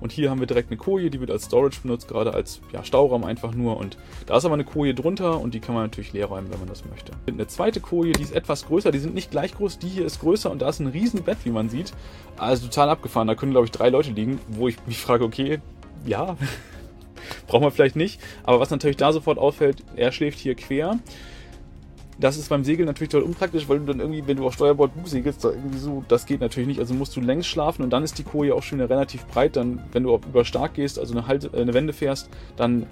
Und 0.01 0.11
hier 0.11 0.31
haben 0.31 0.39
wir 0.39 0.47
direkt 0.47 0.71
eine 0.71 0.77
Koje, 0.77 1.11
die 1.11 1.19
wird 1.19 1.29
als 1.29 1.45
Storage 1.45 1.81
benutzt, 1.83 2.07
gerade 2.07 2.33
als 2.33 2.59
ja, 2.73 2.83
Stauraum 2.83 3.23
einfach 3.23 3.53
nur. 3.53 3.77
Und 3.77 3.97
da 4.25 4.35
ist 4.35 4.45
aber 4.45 4.55
eine 4.55 4.63
Koje 4.63 4.95
drunter 4.95 5.39
und 5.39 5.53
die 5.53 5.59
kann 5.59 5.75
man 5.75 5.83
natürlich 5.83 6.11
leer 6.11 6.25
räumen, 6.25 6.51
wenn 6.51 6.59
man 6.59 6.67
das 6.67 6.83
möchte. 6.85 7.13
Eine 7.27 7.47
zweite 7.47 7.79
Koje, 7.79 8.11
die 8.11 8.23
ist 8.23 8.33
etwas 8.33 8.65
größer, 8.65 8.91
die 8.91 8.97
sind 8.97 9.13
nicht 9.13 9.29
gleich 9.29 9.55
groß, 9.55 9.77
die 9.77 9.87
hier 9.87 10.05
ist 10.05 10.19
größer 10.19 10.49
und 10.49 10.63
da 10.63 10.69
ist 10.69 10.79
ein 10.79 10.87
riesen 10.87 11.21
Bett, 11.23 11.37
wie 11.43 11.51
man 11.51 11.69
sieht. 11.69 11.93
Also 12.35 12.65
total 12.65 12.89
abgefahren, 12.89 13.27
da 13.27 13.35
können 13.35 13.51
glaube 13.51 13.65
ich 13.65 13.71
drei 13.71 13.89
Leute 13.89 14.11
liegen, 14.11 14.39
wo 14.49 14.67
ich 14.67 14.75
mich 14.87 14.97
frage, 14.97 15.23
okay, 15.23 15.59
ja, 16.05 16.35
Braucht 17.47 17.61
man 17.61 17.71
vielleicht 17.71 17.95
nicht. 17.95 18.19
Aber 18.43 18.59
was 18.59 18.69
natürlich 18.69 18.97
da 18.97 19.11
sofort 19.11 19.37
auffällt, 19.37 19.83
er 19.95 20.11
schläft 20.11 20.39
hier 20.39 20.55
quer. 20.55 20.99
Das 22.19 22.37
ist 22.37 22.49
beim 22.49 22.63
Segeln 22.63 22.85
natürlich 22.85 23.09
total 23.09 23.25
unpraktisch, 23.25 23.67
weil 23.67 23.79
du 23.79 23.85
dann 23.85 23.99
irgendwie, 23.99 24.27
wenn 24.27 24.37
du 24.37 24.45
auf 24.45 24.53
Steuerbord 24.53 24.93
Bug 24.93 25.07
segelst, 25.07 25.43
da 25.43 25.49
irgendwie 25.49 25.79
so, 25.79 26.03
das 26.07 26.27
geht 26.27 26.39
natürlich 26.39 26.67
nicht. 26.67 26.79
Also 26.79 26.93
musst 26.93 27.15
du 27.15 27.21
längs 27.21 27.47
schlafen 27.47 27.81
und 27.81 27.89
dann 27.89 28.03
ist 28.03 28.19
die 28.19 28.23
Koje 28.23 28.53
auch 28.53 28.61
schon 28.61 28.79
relativ 28.79 29.25
breit. 29.25 29.55
Dann, 29.55 29.81
wenn 29.91 30.03
du 30.03 30.13
über 30.15 30.45
stark 30.45 30.75
gehst, 30.75 30.99
also 30.99 31.13
eine, 31.13 31.25
halt, 31.25 31.55
eine 31.55 31.73
Wende 31.73 31.93
fährst, 31.93 32.29
dann 32.57 32.85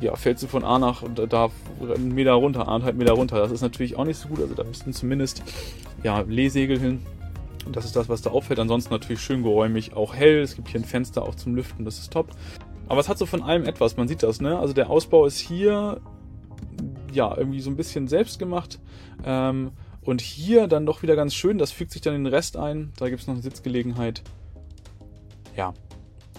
ja, 0.00 0.14
fällst 0.16 0.42
du 0.42 0.48
von 0.48 0.64
A 0.64 0.78
nach 0.78 1.02
da 1.28 1.50
einen 1.80 2.14
Meter 2.14 2.32
runter, 2.32 2.68
anderthalb 2.68 2.96
Meter 2.96 3.12
runter. 3.12 3.38
Das 3.38 3.52
ist 3.52 3.62
natürlich 3.62 3.96
auch 3.96 4.04
nicht 4.04 4.18
so 4.18 4.28
gut. 4.28 4.40
Also 4.40 4.54
da 4.54 4.64
müssten 4.64 4.92
zumindest 4.92 5.42
ja, 6.02 6.20
Lehsegel 6.20 6.78
hin. 6.78 7.00
Das 7.72 7.84
ist 7.86 7.96
das, 7.96 8.08
was 8.08 8.20
da 8.20 8.30
auffällt. 8.30 8.60
Ansonsten 8.60 8.92
natürlich 8.92 9.22
schön 9.22 9.42
geräumig, 9.42 9.94
auch 9.94 10.14
hell. 10.14 10.40
Es 10.40 10.56
gibt 10.56 10.68
hier 10.68 10.80
ein 10.80 10.84
Fenster 10.84 11.22
auch 11.22 11.34
zum 11.34 11.54
Lüften, 11.54 11.84
das 11.84 11.98
ist 11.98 12.12
top. 12.12 12.28
Aber 12.88 13.00
es 13.00 13.08
hat 13.08 13.18
so 13.18 13.26
von 13.26 13.42
allem 13.42 13.64
etwas, 13.64 13.96
man 13.96 14.08
sieht 14.08 14.22
das, 14.22 14.40
ne? 14.40 14.58
Also 14.58 14.74
der 14.74 14.90
Ausbau 14.90 15.26
ist 15.26 15.38
hier, 15.38 16.00
ja, 17.12 17.36
irgendwie 17.36 17.60
so 17.60 17.70
ein 17.70 17.76
bisschen 17.76 18.08
selbst 18.08 18.38
gemacht. 18.38 18.78
Ähm, 19.24 19.72
und 20.02 20.20
hier 20.20 20.66
dann 20.66 20.84
doch 20.84 21.02
wieder 21.02 21.16
ganz 21.16 21.34
schön, 21.34 21.56
das 21.56 21.72
fügt 21.72 21.92
sich 21.92 22.02
dann 22.02 22.14
in 22.14 22.24
den 22.24 22.32
Rest 22.32 22.56
ein. 22.56 22.92
Da 22.98 23.08
gibt 23.08 23.22
es 23.22 23.26
noch 23.26 23.34
eine 23.34 23.42
Sitzgelegenheit. 23.42 24.22
Ja. 25.56 25.72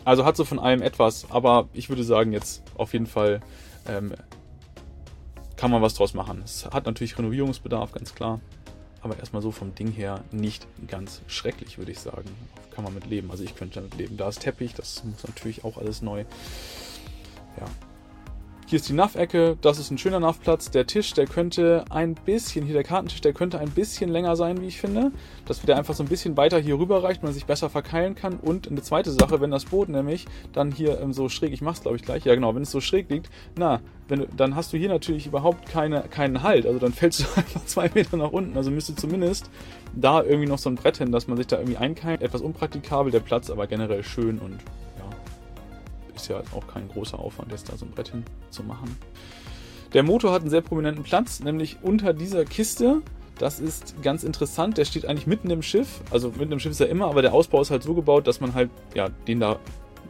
Also 0.03 0.23
hat 0.23 0.37
so 0.37 0.45
von 0.45 0.59
allem 0.59 0.83
etwas, 0.83 1.31
aber 1.31 1.67
ich 1.73 1.89
würde 1.89 2.03
sagen, 2.03 2.31
jetzt 2.31 2.61
auf 2.75 2.93
jeden 2.93 3.07
Fall 3.07 3.39
ähm, 3.87 4.13
kann 5.55 5.71
man 5.71 5.81
was 5.81 5.95
draus 5.95 6.13
machen. 6.13 6.41
Es 6.43 6.65
hat 6.65 6.85
natürlich 6.85 7.17
Renovierungsbedarf, 7.17 7.91
ganz 7.91 8.13
klar. 8.13 8.39
Aber 9.05 9.19
erstmal 9.19 9.43
so 9.43 9.51
vom 9.51 9.73
Ding 9.75 9.91
her 9.91 10.23
nicht 10.31 10.67
ganz 10.87 11.21
schrecklich, 11.27 11.77
würde 11.77 11.91
ich 11.91 11.99
sagen 11.99 12.29
kann 12.75 12.83
man 12.83 12.93
mit 12.93 13.07
leben. 13.07 13.31
Also 13.31 13.43
ich 13.43 13.55
könnte 13.55 13.79
damit 13.79 13.95
leben. 13.95 14.17
Da 14.17 14.27
ist 14.27 14.41
Teppich, 14.41 14.73
das 14.73 15.03
muss 15.05 15.23
natürlich 15.25 15.63
auch 15.63 15.77
alles 15.77 16.01
neu. 16.01 16.25
Ja. 17.57 17.67
Hier 18.67 18.77
ist 18.77 18.89
die 18.89 18.93
NAV-Ecke, 18.93 19.57
das 19.61 19.77
ist 19.77 19.91
ein 19.91 19.99
schöner 19.99 20.19
NAV-Platz. 20.19 20.71
Der 20.71 20.87
Tisch, 20.87 21.13
der 21.13 21.27
könnte 21.27 21.85
ein 21.91 22.15
bisschen, 22.15 22.65
hier 22.65 22.73
der 22.73 22.83
Kartentisch, 22.83 23.21
der 23.21 23.31
könnte 23.31 23.59
ein 23.59 23.69
bisschen 23.69 24.09
länger 24.09 24.35
sein, 24.35 24.59
wie 24.59 24.65
ich 24.65 24.81
finde. 24.81 25.11
Dass 25.45 25.61
der 25.61 25.77
einfach 25.77 25.93
so 25.93 26.01
ein 26.01 26.09
bisschen 26.09 26.35
weiter 26.35 26.57
hier 26.57 26.79
rüber 26.79 27.03
reicht, 27.03 27.21
man 27.21 27.31
sich 27.31 27.45
besser 27.45 27.69
verkeilen 27.69 28.15
kann. 28.15 28.37
Und 28.37 28.67
eine 28.67 28.81
zweite 28.81 29.11
Sache, 29.11 29.39
wenn 29.39 29.51
das 29.51 29.65
Boot 29.65 29.87
nämlich 29.87 30.25
dann 30.51 30.71
hier 30.71 30.99
ähm, 30.99 31.13
so 31.13 31.29
schräg, 31.29 31.53
ich 31.53 31.61
mach's 31.61 31.83
glaube 31.83 31.97
ich 31.97 32.01
gleich, 32.01 32.25
ja 32.25 32.33
genau, 32.33 32.55
wenn 32.55 32.63
es 32.63 32.71
so 32.71 32.81
schräg 32.81 33.07
liegt, 33.11 33.29
na, 33.55 33.81
wenn 34.07 34.25
dann 34.35 34.55
hast 34.55 34.73
du 34.73 34.77
hier 34.77 34.89
natürlich 34.89 35.27
überhaupt 35.27 35.69
keine, 35.69 36.01
keinen 36.01 36.41
Halt. 36.41 36.65
Also 36.65 36.79
dann 36.79 36.91
fällst 36.91 37.19
du 37.19 37.25
einfach 37.35 37.63
zwei 37.65 37.91
Meter 37.93 38.17
nach 38.17 38.31
unten. 38.31 38.57
Also 38.57 38.71
müsste 38.71 38.95
zumindest 38.95 39.47
da 39.93 40.23
irgendwie 40.23 40.47
noch 40.47 40.57
so 40.57 40.71
ein 40.71 40.75
Brett 40.75 40.97
hin, 40.97 41.11
dass 41.11 41.27
man 41.27 41.37
sich 41.37 41.45
da 41.45 41.57
irgendwie 41.57 41.77
einkeilt. 41.77 42.23
Etwas 42.23 42.41
unpraktikabel, 42.41 43.11
der 43.11 43.19
Platz 43.19 43.51
aber 43.51 43.67
generell 43.67 44.03
schön 44.03 44.39
und 44.39 44.57
ist 46.15 46.27
ja 46.27 46.41
auch 46.55 46.67
kein 46.67 46.87
großer 46.87 47.19
Aufwand, 47.19 47.51
jetzt 47.51 47.69
da 47.69 47.77
so 47.77 47.85
ein 47.85 47.91
Brett 47.91 48.09
hin 48.09 48.23
zu 48.49 48.63
machen. 48.63 48.97
Der 49.93 50.03
Motor 50.03 50.33
hat 50.33 50.41
einen 50.41 50.49
sehr 50.49 50.61
prominenten 50.61 51.03
Platz, 51.03 51.39
nämlich 51.39 51.77
unter 51.81 52.13
dieser 52.13 52.43
Kiste. 52.45 53.01
Das 53.37 53.59
ist 53.59 54.01
ganz 54.01 54.23
interessant. 54.23 54.77
Der 54.77 54.85
steht 54.85 55.05
eigentlich 55.05 55.27
mitten 55.27 55.49
im 55.49 55.61
Schiff. 55.61 56.01
Also 56.11 56.29
mitten 56.37 56.53
im 56.53 56.59
Schiff 56.59 56.71
ist 56.71 56.81
er 56.81 56.89
immer, 56.89 57.07
aber 57.07 57.21
der 57.21 57.33
Ausbau 57.33 57.61
ist 57.61 57.71
halt 57.71 57.83
so 57.83 57.93
gebaut, 57.93 58.27
dass 58.27 58.39
man 58.39 58.53
halt 58.53 58.69
ja, 58.93 59.09
den 59.27 59.39
da 59.39 59.59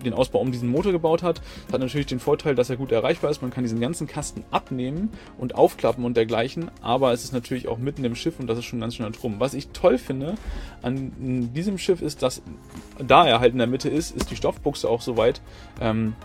den 0.03 0.13
Ausbau 0.13 0.39
um 0.39 0.51
diesen 0.51 0.69
Motor 0.69 0.91
gebaut 0.91 1.23
hat. 1.23 1.41
Das 1.65 1.73
hat 1.73 1.81
natürlich 1.81 2.07
den 2.07 2.19
Vorteil, 2.19 2.55
dass 2.55 2.69
er 2.69 2.77
gut 2.77 2.91
erreichbar 2.91 3.31
ist. 3.31 3.41
Man 3.41 3.51
kann 3.51 3.63
diesen 3.63 3.79
ganzen 3.79 4.07
Kasten 4.07 4.43
abnehmen 4.51 5.09
und 5.37 5.55
aufklappen 5.55 6.03
und 6.03 6.17
dergleichen, 6.17 6.71
aber 6.81 7.13
es 7.13 7.23
ist 7.23 7.33
natürlich 7.33 7.67
auch 7.67 7.77
mitten 7.77 8.03
im 8.03 8.15
Schiff 8.15 8.39
und 8.39 8.47
das 8.47 8.57
ist 8.57 8.65
schon 8.65 8.79
ganz 8.79 8.95
schön 8.95 9.11
drum. 9.11 9.35
Was 9.39 9.53
ich 9.53 9.69
toll 9.69 9.97
finde 9.97 10.35
an 10.81 11.53
diesem 11.53 11.77
Schiff 11.77 12.01
ist, 12.01 12.21
dass 12.21 12.41
da 12.97 13.27
er 13.27 13.39
halt 13.39 13.53
in 13.53 13.59
der 13.59 13.67
Mitte 13.67 13.89
ist, 13.89 14.15
ist 14.15 14.31
die 14.31 14.35
Stoffbuchse 14.35 14.89
auch 14.89 15.01
so 15.01 15.17
weit 15.17 15.41
ähm, 15.81 16.15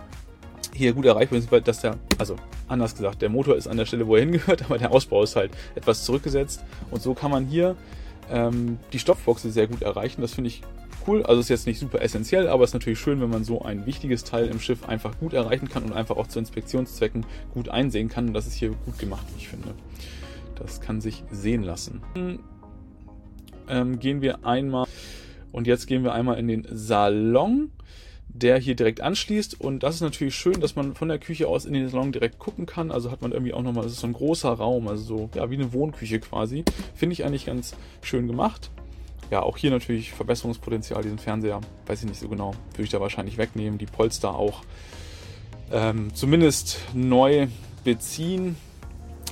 hier 0.73 0.93
gut 0.93 1.05
erreichbar 1.05 1.61
dass 1.61 1.81
der, 1.81 1.97
also 2.17 2.35
anders 2.67 2.95
gesagt, 2.95 3.21
der 3.21 3.29
Motor 3.29 3.55
ist 3.55 3.67
an 3.67 3.77
der 3.77 3.85
Stelle, 3.85 4.07
wo 4.07 4.15
er 4.15 4.21
hingehört, 4.21 4.63
aber 4.65 4.77
der 4.77 4.91
Ausbau 4.91 5.23
ist 5.23 5.35
halt 5.35 5.51
etwas 5.75 6.03
zurückgesetzt 6.03 6.63
und 6.89 7.01
so 7.01 7.13
kann 7.13 7.31
man 7.31 7.45
hier 7.45 7.75
ähm, 8.31 8.79
die 8.93 8.99
Stoffboxe 8.99 9.51
sehr 9.51 9.67
gut 9.67 9.81
erreichen. 9.81 10.21
Das 10.21 10.33
finde 10.33 10.49
ich 10.49 10.61
cool. 11.07 11.23
Also 11.23 11.41
ist 11.41 11.49
jetzt 11.49 11.67
nicht 11.67 11.79
super 11.79 12.01
essentiell, 12.01 12.47
aber 12.47 12.63
ist 12.63 12.73
natürlich 12.73 12.99
schön, 12.99 13.21
wenn 13.21 13.29
man 13.29 13.43
so 13.43 13.61
ein 13.61 13.85
wichtiges 13.85 14.23
Teil 14.23 14.47
im 14.47 14.59
Schiff 14.59 14.87
einfach 14.87 15.17
gut 15.19 15.33
erreichen 15.33 15.69
kann 15.69 15.83
und 15.83 15.93
einfach 15.93 16.17
auch 16.17 16.27
zu 16.27 16.39
Inspektionszwecken 16.39 17.25
gut 17.53 17.69
einsehen 17.69 18.09
kann. 18.09 18.27
Und 18.27 18.33
das 18.33 18.47
ist 18.47 18.53
hier 18.53 18.69
gut 18.85 18.97
gemacht, 18.99 19.25
wie 19.33 19.39
ich 19.39 19.49
finde. 19.49 19.69
Das 20.55 20.81
kann 20.81 21.01
sich 21.01 21.23
sehen 21.31 21.63
lassen. 21.63 22.01
Ähm, 23.67 23.99
gehen 23.99 24.21
wir 24.21 24.45
einmal 24.45 24.87
und 25.51 25.67
jetzt 25.67 25.87
gehen 25.87 26.03
wir 26.03 26.13
einmal 26.13 26.37
in 26.37 26.47
den 26.47 26.67
Salon 26.71 27.71
der 28.33 28.57
hier 28.57 28.75
direkt 28.75 29.01
anschließt. 29.01 29.59
Und 29.59 29.83
das 29.83 29.95
ist 29.95 30.01
natürlich 30.01 30.35
schön, 30.35 30.59
dass 30.59 30.75
man 30.75 30.95
von 30.95 31.07
der 31.07 31.19
Küche 31.19 31.47
aus 31.47 31.65
in 31.65 31.73
den 31.73 31.89
Salon 31.89 32.11
direkt 32.11 32.39
gucken 32.39 32.65
kann. 32.65 32.91
Also 32.91 33.11
hat 33.11 33.21
man 33.21 33.31
irgendwie 33.31 33.53
auch 33.53 33.61
nochmal, 33.61 33.83
das 33.83 33.93
ist 33.93 33.99
so 33.99 34.07
ein 34.07 34.13
großer 34.13 34.51
Raum, 34.51 34.87
also 34.87 35.03
so, 35.03 35.29
ja, 35.35 35.49
wie 35.49 35.55
eine 35.55 35.73
Wohnküche 35.73 36.19
quasi. 36.19 36.63
Finde 36.95 37.13
ich 37.13 37.25
eigentlich 37.25 37.45
ganz 37.45 37.75
schön 38.01 38.27
gemacht 38.27 38.71
ja, 39.31 39.41
auch 39.41 39.57
hier 39.57 39.71
natürlich 39.71 40.11
Verbesserungspotenzial, 40.11 41.01
diesen 41.01 41.17
Fernseher, 41.17 41.61
weiß 41.87 42.03
ich 42.03 42.09
nicht 42.09 42.19
so 42.19 42.27
genau, 42.27 42.53
würde 42.73 42.83
ich 42.83 42.89
da 42.89 42.99
wahrscheinlich 42.99 43.37
wegnehmen. 43.37 43.79
Die 43.79 43.85
Polster 43.85 44.35
auch 44.35 44.61
ähm, 45.71 46.13
zumindest 46.13 46.79
neu 46.93 47.47
beziehen. 47.85 48.57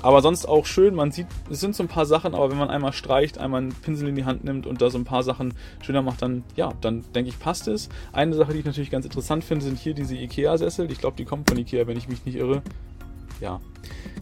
Aber 0.01 0.21
sonst 0.21 0.45
auch 0.45 0.65
schön, 0.65 0.95
man 0.95 1.11
sieht, 1.11 1.27
es 1.49 1.59
sind 1.59 1.75
so 1.75 1.83
ein 1.83 1.89
paar 1.89 2.05
Sachen, 2.05 2.33
aber 2.33 2.49
wenn 2.49 2.57
man 2.57 2.69
einmal 2.69 2.93
streicht, 2.93 3.37
einmal 3.37 3.61
einen 3.61 3.73
Pinsel 3.73 4.07
in 4.07 4.15
die 4.15 4.23
Hand 4.23 4.43
nimmt 4.45 4.65
und 4.65 4.81
da 4.81 4.89
so 4.89 4.97
ein 4.97 5.03
paar 5.03 5.23
Sachen 5.23 5.53
schöner 5.81 6.01
macht, 6.01 6.21
dann, 6.21 6.43
ja, 6.55 6.71
dann 6.79 7.03
denke 7.13 7.29
ich, 7.29 7.39
passt 7.39 7.67
es. 7.67 7.89
Eine 8.13 8.35
Sache, 8.35 8.53
die 8.53 8.59
ich 8.59 8.65
natürlich 8.65 8.91
ganz 8.91 9.05
interessant 9.05 9.43
finde, 9.43 9.65
sind 9.65 9.77
hier 9.77 9.93
diese 9.93 10.15
Ikea-Sessel. 10.15 10.89
Ich 10.91 10.99
glaube, 10.99 11.17
die 11.17 11.25
kommen 11.25 11.43
von 11.45 11.57
Ikea, 11.57 11.85
wenn 11.85 11.97
ich 11.97 12.07
mich 12.07 12.25
nicht 12.25 12.35
irre. 12.35 12.61
Ja, 13.41 13.59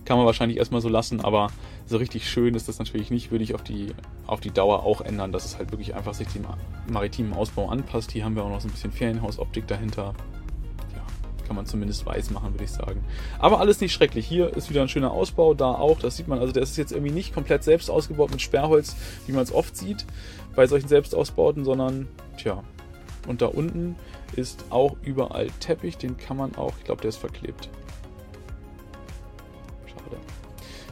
kann 0.06 0.18
man 0.18 0.26
wahrscheinlich 0.26 0.58
erstmal 0.58 0.82
so 0.82 0.90
lassen, 0.90 1.22
aber 1.22 1.50
so 1.86 1.98
richtig 1.98 2.30
schön 2.30 2.56
ist 2.56 2.68
das 2.68 2.80
natürlich 2.80 3.12
nicht, 3.12 3.32
würde 3.32 3.44
ich 3.44 3.56
auf 3.56 3.64
die, 3.64 3.94
auf 4.26 4.40
die 4.40 4.52
Dauer 4.52 4.84
auch 4.84 5.02
ändern, 5.02 5.32
dass 5.32 5.46
es 5.46 5.58
halt 5.58 5.72
wirklich 5.72 5.96
einfach 5.96 6.14
sich 6.14 6.28
dem 6.30 6.46
maritimen 6.88 7.34
Ausbau 7.34 7.70
anpasst. 7.70 8.12
Hier 8.12 8.26
haben 8.26 8.36
wir 8.36 8.44
auch 8.44 8.50
noch 8.50 8.62
so 8.62 8.68
ein 8.68 8.72
bisschen 8.72 8.92
Ferienhausoptik 8.92 9.68
dahinter. 9.68 10.14
Kann 11.48 11.56
man 11.56 11.66
zumindest 11.66 12.06
weiß 12.06 12.30
machen, 12.32 12.54
würde 12.54 12.66
ich 12.66 12.72
sagen. 12.72 13.04
Aber 13.40 13.62
alles 13.62 13.80
nicht 13.80 13.94
schrecklich. 13.94 14.28
Hier 14.28 14.56
ist 14.56 14.70
wieder 14.70 14.82
ein 14.82 14.90
schöner 14.90 15.12
Ausbau, 15.12 15.54
da 15.54 15.72
auch. 15.72 15.98
Das 16.00 16.18
sieht 16.18 16.28
man, 16.28 16.40
also 16.40 16.52
der 16.52 16.64
ist 16.64 16.78
jetzt 16.78 16.92
irgendwie 16.92 17.14
nicht 17.14 17.34
komplett 17.34 17.64
selbst 17.64 17.90
ausgebaut 17.90 18.32
mit 18.32 18.42
Sperrholz, 18.42 18.96
wie 19.26 19.32
man 19.32 19.44
es 19.44 19.54
oft 19.54 19.76
sieht 19.78 20.06
bei 20.56 20.68
solchen 20.68 20.90
Selbstausbauten, 20.90 21.64
sondern, 21.64 22.08
tja, 22.38 22.64
und 23.28 23.42
da 23.42 23.46
unten 23.46 23.96
ist 24.36 24.66
auch 24.72 24.96
überall 25.04 25.48
Teppich, 25.60 25.98
den 25.98 26.18
kann 26.18 26.36
man 26.36 26.56
auch, 26.56 26.74
ich 26.80 26.84
glaube, 26.84 27.02
der 27.02 27.10
ist 27.10 27.18
verklebt. 27.18 27.70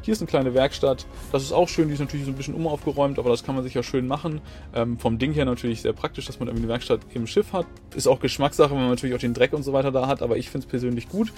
Hier 0.06 0.12
ist 0.12 0.22
eine 0.22 0.28
kleine 0.28 0.54
Werkstatt. 0.54 1.08
Das 1.32 1.42
ist 1.42 1.52
auch 1.52 1.68
schön, 1.68 1.88
die 1.88 1.96
ist 1.96 2.00
natürlich 2.00 2.28
so 2.28 2.32
ein 2.32 2.38
bisschen 2.38 2.54
umaufgeräumt, 2.54 3.18
aber 3.18 3.32
das 3.32 3.44
kann 3.44 3.56
man 3.56 3.64
sich 3.64 3.74
ja 3.74 3.82
schön 3.82 4.06
machen. 4.06 4.40
Ähm, 4.76 5.00
vom 5.00 5.18
Ding 5.18 5.34
her 5.34 5.46
natürlich 5.46 5.82
sehr 5.82 5.94
praktisch, 5.94 6.28
dass 6.28 6.40
man 6.40 6.48
irgendwie 6.48 6.66
eine 6.66 6.74
Werkstatt 6.74 7.00
im 7.16 7.26
Schiff 7.26 7.54
hat. 7.54 7.66
Ist 7.96 8.06
auch 8.06 8.20
Geschmackssache, 8.20 8.70
wenn 8.70 8.82
man 8.82 8.90
natürlich 8.90 9.16
auch 9.16 9.20
den 9.20 9.34
Dreck 9.34 9.52
und 9.54 9.64
so 9.64 9.74
weiter 9.74 9.92
da 9.92 10.06
hat, 10.06 10.22
aber 10.22 10.38
ich 10.38 10.52
finde 10.52 10.68
es 10.68 10.70
persönlich 10.70 11.10
gut. 11.10 11.34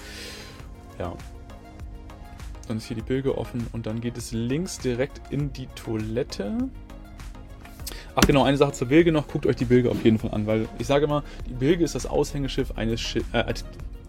Ja. 0.98 1.14
Dann 2.66 2.76
ist 2.76 2.84
hier 2.84 2.96
die 2.96 3.02
Bilge 3.02 3.38
offen 3.38 3.66
und 3.72 3.86
dann 3.86 4.02
geht 4.02 4.18
es 4.18 4.32
links 4.32 4.78
direkt 4.78 5.22
in 5.32 5.50
die 5.50 5.68
Toilette. 5.68 6.68
Ach 8.16 8.26
genau, 8.26 8.42
eine 8.42 8.58
Sache 8.58 8.72
zur 8.72 8.88
Bilge 8.88 9.12
noch. 9.12 9.28
Guckt 9.28 9.46
euch 9.46 9.56
die 9.56 9.64
Bilge 9.64 9.90
auf 9.90 10.04
jeden 10.04 10.18
Fall 10.18 10.32
an, 10.32 10.46
weil 10.46 10.68
ich 10.78 10.86
sage 10.86 11.06
immer, 11.06 11.24
die 11.48 11.54
Bilge 11.54 11.84
ist 11.84 11.94
das 11.94 12.04
Aushängeschiff 12.04 12.72
eines 12.72 13.00
Schiffs. 13.00 13.24
Äh, 13.32 13.54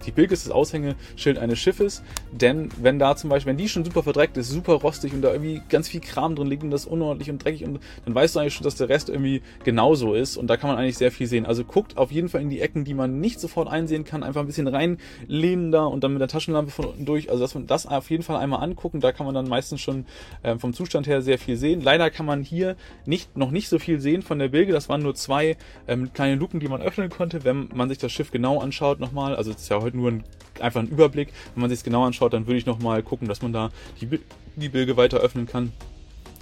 die 0.05 0.11
Bilge 0.11 0.33
ist 0.33 0.45
das 0.45 0.51
Aushängeschild 0.51 1.37
eines 1.37 1.59
Schiffes, 1.59 2.03
denn 2.31 2.69
wenn 2.81 2.99
da 2.99 3.15
zum 3.15 3.29
Beispiel, 3.29 3.51
wenn 3.51 3.57
die 3.57 3.69
schon 3.69 3.85
super 3.85 4.03
verdreckt 4.03 4.37
ist, 4.37 4.49
super 4.49 4.73
rostig 4.73 5.13
und 5.13 5.21
da 5.21 5.31
irgendwie 5.31 5.61
ganz 5.69 5.89
viel 5.89 5.99
Kram 6.01 6.35
drin 6.35 6.47
liegt 6.47 6.63
und 6.63 6.71
das 6.71 6.85
unordentlich 6.85 7.29
und 7.29 7.43
dreckig 7.43 7.65
und 7.65 7.79
dann 8.05 8.15
weißt 8.15 8.35
du 8.35 8.39
eigentlich 8.39 8.53
schon, 8.53 8.63
dass 8.63 8.75
der 8.75 8.89
Rest 8.89 9.09
irgendwie 9.09 9.41
genauso 9.63 10.13
ist 10.13 10.37
und 10.37 10.47
da 10.47 10.57
kann 10.57 10.69
man 10.69 10.77
eigentlich 10.79 10.97
sehr 10.97 11.11
viel 11.11 11.27
sehen. 11.27 11.45
Also 11.45 11.63
guckt 11.63 11.97
auf 11.97 12.11
jeden 12.11 12.29
Fall 12.29 12.41
in 12.41 12.49
die 12.49 12.61
Ecken, 12.61 12.85
die 12.85 12.93
man 12.93 13.19
nicht 13.19 13.39
sofort 13.39 13.67
einsehen 13.67 14.03
kann, 14.03 14.23
einfach 14.23 14.41
ein 14.41 14.47
bisschen 14.47 14.67
reinlehnen 14.67 15.71
da 15.71 15.85
und 15.85 16.03
dann 16.03 16.13
mit 16.13 16.21
der 16.21 16.27
Taschenlampe 16.27 16.71
von 16.71 16.85
unten 16.85 17.05
durch. 17.05 17.29
Also 17.29 17.43
dass 17.43 17.55
man 17.55 17.67
das 17.67 17.85
auf 17.85 18.09
jeden 18.09 18.23
Fall 18.23 18.37
einmal 18.37 18.63
angucken, 18.63 18.99
da 19.01 19.11
kann 19.11 19.25
man 19.25 19.35
dann 19.35 19.47
meistens 19.47 19.81
schon 19.81 20.05
äh, 20.43 20.57
vom 20.57 20.73
Zustand 20.73 21.07
her 21.07 21.21
sehr 21.21 21.37
viel 21.37 21.57
sehen. 21.57 21.81
Leider 21.81 22.09
kann 22.09 22.25
man 22.25 22.43
hier 22.43 22.75
nicht, 23.05 23.35
noch 23.37 23.51
nicht 23.51 23.69
so 23.69 23.79
viel 23.79 23.99
sehen 23.99 24.21
von 24.21 24.39
der 24.39 24.47
Bilge, 24.47 24.71
das 24.71 24.89
waren 24.89 25.01
nur 25.01 25.15
zwei 25.15 25.57
ähm, 25.87 26.13
kleine 26.13 26.35
Luken, 26.35 26.59
die 26.59 26.67
man 26.67 26.81
öffnen 26.81 27.09
konnte, 27.09 27.43
wenn 27.43 27.69
man 27.73 27.89
sich 27.89 27.97
das 27.97 28.11
Schiff 28.11 28.31
genau 28.31 28.59
anschaut 28.59 28.99
nochmal. 28.99 29.35
Also 29.35 29.51
es 29.51 29.57
ist 29.57 29.69
ja 29.69 29.81
nur 29.93 30.11
ein, 30.11 30.23
einfach 30.59 30.81
ein 30.81 30.87
Überblick. 30.87 31.29
Wenn 31.53 31.61
man 31.61 31.69
sich 31.69 31.79
es 31.79 31.83
genau 31.83 32.05
anschaut, 32.05 32.33
dann 32.33 32.47
würde 32.47 32.57
ich 32.57 32.65
nochmal 32.65 33.03
gucken, 33.03 33.27
dass 33.27 33.41
man 33.41 33.53
da 33.53 33.69
die, 34.01 34.19
die 34.55 34.69
Bilge 34.69 34.97
weiter 34.97 35.17
öffnen 35.17 35.45
kann 35.45 35.71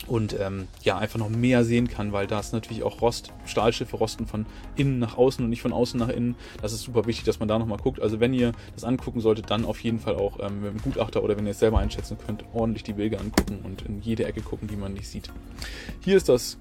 und 0.07 0.39
ähm, 0.39 0.67
ja, 0.83 0.97
einfach 0.97 1.19
noch 1.19 1.29
mehr 1.29 1.63
sehen 1.63 1.87
kann, 1.87 2.13
weil 2.13 2.27
da 2.27 2.39
ist 2.39 2.53
natürlich 2.53 2.83
auch 2.83 3.01
Rost, 3.01 3.33
Stahlschiffe 3.45 3.97
rosten 3.97 4.25
von 4.25 4.45
innen 4.75 4.99
nach 4.99 5.17
außen 5.17 5.43
und 5.43 5.49
nicht 5.49 5.61
von 5.61 5.73
außen 5.73 5.99
nach 5.99 6.09
innen. 6.09 6.35
Das 6.61 6.71
ist 6.71 6.83
super 6.83 7.05
wichtig, 7.05 7.25
dass 7.25 7.39
man 7.39 7.47
da 7.47 7.59
nochmal 7.59 7.77
guckt. 7.77 8.01
Also 8.01 8.19
wenn 8.19 8.33
ihr 8.33 8.53
das 8.73 8.83
angucken 8.83 9.19
solltet, 9.19 9.49
dann 9.49 9.65
auf 9.65 9.79
jeden 9.81 9.99
Fall 9.99 10.15
auch 10.15 10.39
ähm, 10.39 10.61
mit 10.61 10.73
dem 10.73 10.81
Gutachter 10.81 11.23
oder 11.23 11.37
wenn 11.37 11.45
ihr 11.45 11.51
es 11.51 11.59
selber 11.59 11.79
einschätzen 11.79 12.17
könnt, 12.25 12.45
ordentlich 12.53 12.83
die 12.83 12.93
Bilge 12.93 13.19
angucken 13.19 13.59
und 13.63 13.81
in 13.83 14.01
jede 14.01 14.25
Ecke 14.25 14.41
gucken, 14.41 14.67
die 14.67 14.77
man 14.77 14.93
nicht 14.93 15.07
sieht. 15.07 15.29
Hier 16.01 16.15
ist 16.15 16.29
das 16.29 16.57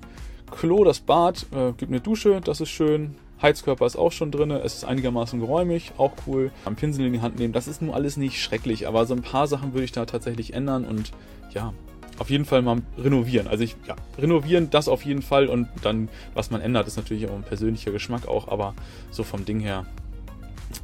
Klo, 0.50 0.85
das 0.85 1.00
Bad, 1.00 1.47
äh, 1.52 1.73
gibt 1.73 1.90
eine 1.90 2.00
Dusche, 2.00 2.40
das 2.40 2.61
ist 2.61 2.71
schön. 2.71 3.16
Heizkörper 3.43 3.87
ist 3.87 3.97
auch 3.97 4.12
schon 4.12 4.31
drin, 4.31 4.50
es 4.50 4.76
ist 4.76 4.85
einigermaßen 4.85 5.40
geräumig, 5.40 5.93
auch 5.99 6.12
cool. 6.26 6.50
Am 6.64 6.76
Pinsel 6.76 7.07
in 7.07 7.12
die 7.12 7.21
Hand 7.21 7.38
nehmen, 7.38 7.52
das 7.52 7.69
ist 7.69 7.83
nun 7.83 7.93
alles 7.93 8.16
nicht 8.16 8.40
schrecklich, 8.40 8.88
aber 8.88 9.05
so 9.07 9.14
ein 9.14 9.23
paar 9.23 9.47
Sachen 9.47 9.75
würde 9.75 9.85
ich 9.85 9.93
da 9.93 10.07
tatsächlich 10.07 10.55
ändern 10.55 10.85
und 10.85 11.12
ja, 11.52 11.73
auf 12.19 12.31
jeden 12.31 12.47
Fall 12.47 12.62
mal 12.62 12.81
renovieren. 12.97 13.47
Also 13.47 13.64
ich, 13.64 13.76
ja, 13.87 13.95
renovieren, 14.19 14.71
das 14.71 14.88
auf 14.88 15.05
jeden 15.05 15.23
Fall 15.23 15.49
und 15.49 15.69
dann, 15.83 16.09
was 16.35 16.50
man 16.50 16.61
ändert, 16.61 16.87
ist 16.87 16.97
natürlich 16.97 17.28
auch 17.28 17.35
ein 17.35 17.43
persönlicher 17.43 17.90
Geschmack 17.90 18.26
auch, 18.26 18.49
aber 18.49 18.75
so 19.11 19.23
vom 19.23 19.45
Ding 19.45 19.61
her, 19.61 19.85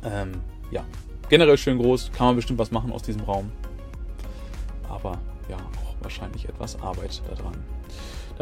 ähm, 0.05 0.33
ja, 0.71 0.85
generell 1.29 1.57
schön 1.57 1.79
groß, 1.79 2.13
kann 2.13 2.27
man 2.27 2.37
bestimmt 2.37 2.59
was 2.59 2.71
machen 2.71 2.93
aus 2.93 3.03
diesem 3.03 3.23
Raum. 3.23 3.51
Aber 4.89 5.19
ja, 5.49 5.57
auch 5.57 5.95
wahrscheinlich 6.03 6.49
etwas 6.49 6.81
Arbeit 6.83 7.23
daran. 7.29 7.55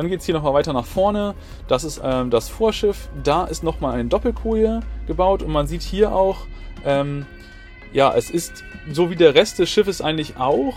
Dann 0.01 0.09
geht 0.09 0.21
es 0.21 0.25
hier 0.25 0.35
nochmal 0.35 0.55
weiter 0.55 0.73
nach 0.73 0.87
vorne. 0.87 1.35
Das 1.69 1.85
ist 1.85 2.01
ähm, 2.03 2.31
das 2.31 2.49
Vorschiff. 2.49 3.11
Da 3.23 3.45
ist 3.45 3.63
nochmal 3.63 3.99
eine 3.99 4.09
Doppelkoje 4.09 4.81
gebaut 5.07 5.43
und 5.43 5.53
man 5.53 5.67
sieht 5.67 5.83
hier 5.83 6.15
auch, 6.15 6.47
ähm, 6.87 7.27
ja, 7.93 8.11
es 8.17 8.31
ist 8.31 8.65
so 8.91 9.11
wie 9.11 9.17
der 9.17 9.35
Rest 9.35 9.59
des 9.59 9.69
Schiffes 9.69 10.01
eigentlich 10.01 10.39
auch, 10.39 10.75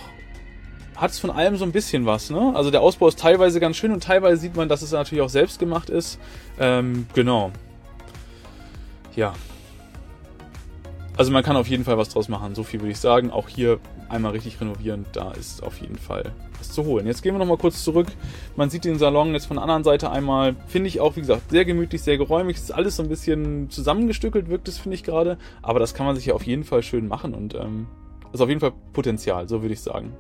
hat 0.98 1.12
es 1.12 1.20
von 1.20 1.32
allem 1.32 1.56
so 1.56 1.64
ein 1.64 1.72
bisschen 1.72 2.06
was. 2.06 2.32
Ne? 2.32 2.52
Also 2.54 2.70
der 2.70 2.82
Ausbau 2.82 3.08
ist 3.08 3.18
teilweise 3.18 3.62
ganz 3.62 3.78
schön 3.78 3.94
und 3.94 4.04
teilweise 4.04 4.42
sieht 4.42 4.58
man, 4.58 4.68
dass 4.68 4.82
es 4.82 4.92
natürlich 4.92 5.22
auch 5.22 5.30
selbst 5.30 5.58
gemacht 5.58 5.90
ist. 5.90 6.20
Ähm, 6.60 7.08
genau. 7.14 7.54
Ja. 9.16 9.36
Also 11.16 11.32
man 11.32 11.44
kann 11.44 11.56
auf 11.56 11.68
jeden 11.68 11.84
Fall 11.84 11.98
was 11.98 12.10
draus 12.10 12.28
machen, 12.28 12.56
so 12.56 12.64
viel 12.64 12.82
würde 12.82 12.92
ich 12.92 13.00
sagen. 13.00 13.30
Auch 13.30 13.48
hier 13.48 13.80
einmal 14.10 14.32
richtig 14.32 14.60
renovieren, 14.60 15.06
da 15.14 15.32
ist 15.32 15.62
auf 15.62 15.80
jeden 15.80 15.98
Fall 15.98 16.32
was 16.58 16.72
zu 16.72 16.86
holen. 16.86 17.06
Jetzt 17.06 17.22
gehen 17.22 17.36
wir 17.36 17.40
nochmal 17.40 17.58
kurz 17.58 17.84
zurück. 17.84 18.08
Man 18.56 18.70
sieht 18.72 18.84
den 18.84 18.98
Salon 18.98 19.34
jetzt 19.34 19.46
von 19.46 19.58
der 19.58 19.64
anderen 19.64 19.84
Seite 19.84 20.10
einmal. 20.10 20.56
Finde 20.68 20.88
ich 20.88 21.00
auch, 21.00 21.16
wie 21.16 21.22
gesagt, 21.22 21.52
sehr 21.52 21.66
gemütlich, 21.66 22.02
sehr 22.02 22.18
geräumig. 22.18 22.58
Ist 22.58 22.72
alles 22.72 22.96
so 22.96 23.04
ein 23.04 23.10
bisschen 23.10 23.70
zusammengestückelt, 23.70 24.50
wirkt 24.50 24.68
es, 24.68 24.80
finde 24.80 24.96
ich 24.96 25.04
gerade. 25.04 25.38
Aber 25.62 25.80
das 25.80 25.94
kann 25.94 26.06
man 26.06 26.16
sich 26.16 26.26
ja 26.26 26.34
auf 26.34 26.44
jeden 26.44 26.64
Fall 26.64 26.82
schön 26.82 27.08
machen 27.08 27.36
und 27.36 27.54
ähm, 27.54 27.86
Also 28.32 28.46
auf 28.46 28.50
jeden 28.50 28.62
Fall 28.62 28.74
Potenzial, 28.92 29.48
so 29.48 29.62
würde 29.62 29.74
ich 29.74 29.82
sagen. 29.82 30.14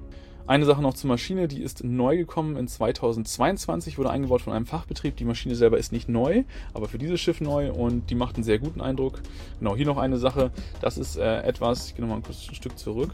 Eine 0.45 0.65
Sache 0.65 0.81
noch 0.81 0.93
zur 0.93 1.07
Maschine, 1.07 1.47
die 1.47 1.61
ist 1.61 1.85
neu 1.85 2.17
gekommen 2.17 2.57
in 2.57 2.67
2022, 2.67 3.97
wurde 3.97 4.09
eingebaut 4.09 4.41
von 4.41 4.51
einem 4.51 4.65
Fachbetrieb. 4.65 5.15
Die 5.15 5.23
Maschine 5.23 5.55
selber 5.55 5.77
ist 5.77 5.93
nicht 5.93 6.09
neu, 6.09 6.43
aber 6.73 6.89
für 6.89 6.97
dieses 6.97 7.21
Schiff 7.21 7.39
neu 7.39 7.71
und 7.71 8.09
die 8.09 8.15
macht 8.15 8.35
einen 8.35 8.43
sehr 8.43 8.59
guten 8.59 8.81
Eindruck. 8.81 9.21
Genau, 9.59 9.73
hier 9.77 9.85
noch 9.85 9.97
eine 9.97 10.17
Sache, 10.17 10.51
das 10.81 10.97
ist 10.97 11.15
äh, 11.15 11.43
etwas, 11.43 11.87
ich 11.87 11.95
gehe 11.95 12.01
nochmal 12.01 12.17
ein 12.17 12.23
kurzes 12.23 12.43
Stück 12.57 12.77
zurück. 12.77 13.11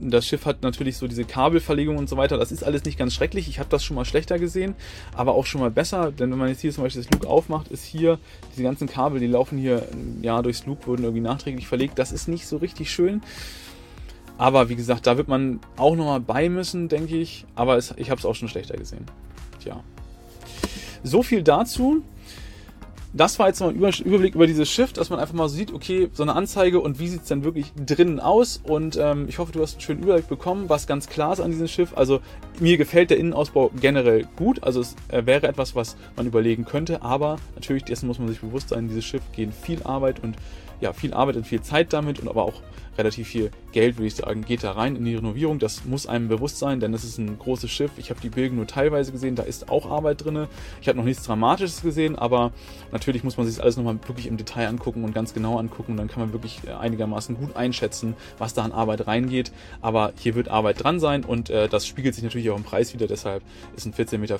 Das 0.00 0.26
Schiff 0.26 0.46
hat 0.46 0.62
natürlich 0.62 0.96
so 0.96 1.06
diese 1.08 1.24
Kabelverlegung 1.24 1.96
und 1.96 2.08
so 2.08 2.16
weiter. 2.16 2.36
Das 2.36 2.52
ist 2.52 2.62
alles 2.62 2.84
nicht 2.84 2.98
ganz 2.98 3.14
schrecklich. 3.14 3.48
Ich 3.48 3.58
habe 3.58 3.70
das 3.70 3.82
schon 3.82 3.96
mal 3.96 4.04
schlechter 4.04 4.38
gesehen, 4.38 4.74
aber 5.14 5.34
auch 5.34 5.46
schon 5.46 5.60
mal 5.60 5.70
besser. 5.70 6.12
Denn 6.12 6.30
wenn 6.30 6.38
man 6.38 6.48
jetzt 6.48 6.60
hier 6.60 6.70
zum 6.72 6.84
Beispiel 6.84 7.02
das 7.02 7.10
Loop 7.10 7.26
aufmacht, 7.26 7.68
ist 7.68 7.84
hier 7.84 8.18
diese 8.52 8.62
ganzen 8.62 8.88
Kabel, 8.88 9.20
die 9.20 9.26
laufen 9.26 9.56
hier 9.56 9.88
ja 10.20 10.42
durchs 10.42 10.66
Loop, 10.66 10.86
wurden 10.86 11.04
irgendwie 11.04 11.22
nachträglich 11.22 11.66
verlegt. 11.66 11.98
Das 11.98 12.12
ist 12.12 12.28
nicht 12.28 12.46
so 12.46 12.58
richtig 12.58 12.90
schön. 12.90 13.22
Aber 14.38 14.68
wie 14.68 14.76
gesagt, 14.76 15.06
da 15.06 15.16
wird 15.16 15.28
man 15.28 15.60
auch 15.76 15.96
nochmal 15.96 16.20
bei 16.20 16.48
müssen, 16.48 16.88
denke 16.88 17.16
ich. 17.16 17.46
Aber 17.54 17.76
es, 17.76 17.94
ich 17.96 18.10
habe 18.10 18.18
es 18.18 18.26
auch 18.26 18.34
schon 18.34 18.48
schlechter 18.48 18.76
gesehen. 18.76 19.06
Tja. 19.62 19.82
So 21.02 21.22
viel 21.22 21.42
dazu. 21.42 22.02
Das 23.12 23.38
war 23.38 23.48
jetzt 23.48 23.60
mal 23.60 23.70
ein 23.70 23.76
Überblick 23.76 24.34
über 24.34 24.46
dieses 24.46 24.68
Schiff, 24.68 24.92
dass 24.92 25.08
man 25.08 25.18
einfach 25.18 25.32
mal 25.32 25.48
sieht, 25.48 25.72
okay, 25.72 26.10
so 26.12 26.22
eine 26.22 26.34
Anzeige 26.34 26.80
und 26.80 26.98
wie 26.98 27.08
sieht 27.08 27.22
es 27.22 27.28
dann 27.28 27.44
wirklich 27.44 27.72
drinnen 27.74 28.20
aus. 28.20 28.60
Und 28.62 28.98
ähm, 29.00 29.26
ich 29.26 29.38
hoffe, 29.38 29.52
du 29.52 29.62
hast 29.62 29.74
einen 29.74 29.80
schönen 29.80 30.02
Überblick 30.02 30.28
bekommen, 30.28 30.68
was 30.68 30.86
ganz 30.86 31.08
klar 31.08 31.32
ist 31.32 31.40
an 31.40 31.50
diesem 31.50 31.68
Schiff. 31.68 31.96
Also 31.96 32.20
mir 32.60 32.76
gefällt 32.76 33.08
der 33.08 33.16
Innenausbau 33.16 33.70
generell 33.80 34.28
gut. 34.36 34.62
Also 34.62 34.82
es 34.82 34.96
äh, 35.08 35.24
wäre 35.24 35.48
etwas, 35.48 35.74
was 35.74 35.96
man 36.14 36.26
überlegen 36.26 36.66
könnte. 36.66 37.00
Aber 37.00 37.36
natürlich, 37.54 37.84
dessen 37.84 38.06
muss 38.06 38.18
man 38.18 38.28
sich 38.28 38.40
bewusst 38.40 38.68
sein, 38.68 38.88
dieses 38.88 39.06
Schiff 39.06 39.22
geht 39.34 39.54
viel 39.54 39.82
Arbeit 39.84 40.22
und 40.22 40.36
ja, 40.80 40.92
viel 40.92 41.14
Arbeit 41.14 41.36
und 41.36 41.46
viel 41.46 41.62
Zeit 41.62 41.92
damit 41.92 42.20
und 42.20 42.28
aber 42.28 42.44
auch 42.44 42.62
relativ 42.98 43.28
viel 43.28 43.50
Geld, 43.72 43.96
würde 43.96 44.06
ich 44.06 44.16
sagen, 44.16 44.42
geht 44.42 44.64
da 44.64 44.72
rein 44.72 44.96
in 44.96 45.04
die 45.04 45.14
Renovierung. 45.14 45.58
Das 45.58 45.84
muss 45.84 46.06
einem 46.06 46.28
bewusst 46.28 46.58
sein, 46.58 46.80
denn 46.80 46.94
es 46.94 47.04
ist 47.04 47.18
ein 47.18 47.38
großes 47.38 47.70
Schiff. 47.70 47.90
Ich 47.96 48.10
habe 48.10 48.20
die 48.20 48.30
Bilder 48.30 48.54
nur 48.54 48.66
teilweise 48.66 49.12
gesehen, 49.12 49.34
da 49.34 49.42
ist 49.42 49.68
auch 49.68 49.90
Arbeit 49.90 50.24
drin. 50.24 50.46
Ich 50.80 50.88
habe 50.88 50.98
noch 50.98 51.04
nichts 51.04 51.22
Dramatisches 51.24 51.82
gesehen, 51.82 52.16
aber 52.16 52.52
natürlich 52.92 53.24
muss 53.24 53.36
man 53.36 53.46
sich 53.46 53.56
das 53.56 53.62
alles 53.62 53.76
nochmal 53.76 53.98
wirklich 54.06 54.26
im 54.26 54.36
Detail 54.36 54.68
angucken 54.68 55.04
und 55.04 55.14
ganz 55.14 55.34
genau 55.34 55.58
angucken. 55.58 55.92
Und 55.92 55.98
dann 55.98 56.08
kann 56.08 56.20
man 56.20 56.32
wirklich 56.32 56.60
äh, 56.66 56.72
einigermaßen 56.72 57.36
gut 57.36 57.56
einschätzen, 57.56 58.14
was 58.38 58.54
da 58.54 58.62
an 58.62 58.72
Arbeit 58.72 59.06
reingeht. 59.06 59.52
Aber 59.82 60.12
hier 60.18 60.34
wird 60.34 60.48
Arbeit 60.48 60.82
dran 60.82 61.00
sein 61.00 61.24
und 61.24 61.50
äh, 61.50 61.68
das 61.68 61.86
spiegelt 61.86 62.14
sich 62.14 62.24
natürlich 62.24 62.50
auch 62.50 62.56
im 62.56 62.64
Preis 62.64 62.94
wieder. 62.94 63.06
Deshalb 63.06 63.42
ist 63.76 63.86
ein 63.86 63.92
14,50 63.92 64.18
Meter 64.18 64.38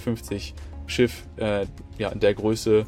Schiff 0.87 1.25
äh, 1.37 1.66
ja, 1.99 2.09
in 2.11 2.21
der 2.21 2.35
Größe 2.35 2.87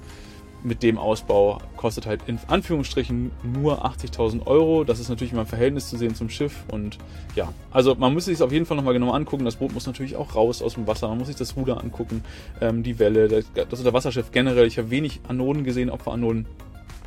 mit 0.62 0.82
dem 0.82 0.98
Ausbau 0.98 1.58
kostet 1.76 2.06
halt 2.06 2.22
in 2.26 2.38
Anführungsstrichen 2.48 3.30
nur 3.42 3.84
80.000 3.84 4.46
Euro. 4.46 4.84
Das 4.84 4.98
ist 4.98 5.08
natürlich 5.08 5.32
immer 5.32 5.42
im 5.42 5.48
Verhältnis 5.48 5.88
zu 5.88 5.96
sehen 5.96 6.14
zum 6.14 6.28
Schiff. 6.30 6.64
Und 6.70 6.98
ja, 7.34 7.52
also 7.70 7.94
man 7.94 8.12
muss 8.12 8.24
sich 8.26 8.34
es 8.34 8.42
auf 8.42 8.52
jeden 8.52 8.66
Fall 8.66 8.76
nochmal 8.76 8.94
genau 8.94 9.12
angucken. 9.12 9.44
Das 9.44 9.56
Boot 9.56 9.72
muss 9.72 9.86
natürlich 9.86 10.16
auch 10.16 10.34
raus 10.34 10.62
aus 10.62 10.74
dem 10.74 10.86
Wasser. 10.86 11.08
Man 11.08 11.18
muss 11.18 11.28
sich 11.28 11.36
das 11.36 11.56
Ruder 11.56 11.82
angucken, 11.82 12.24
ähm, 12.60 12.82
die 12.82 12.98
Welle, 12.98 13.28
das, 13.28 13.46
das 13.52 13.78
Unterwasserschiff 13.78 14.30
generell. 14.32 14.66
Ich 14.66 14.78
habe 14.78 14.90
wenig 14.90 15.20
Anoden 15.28 15.64
gesehen, 15.64 15.90
Opferanoden. 15.90 16.46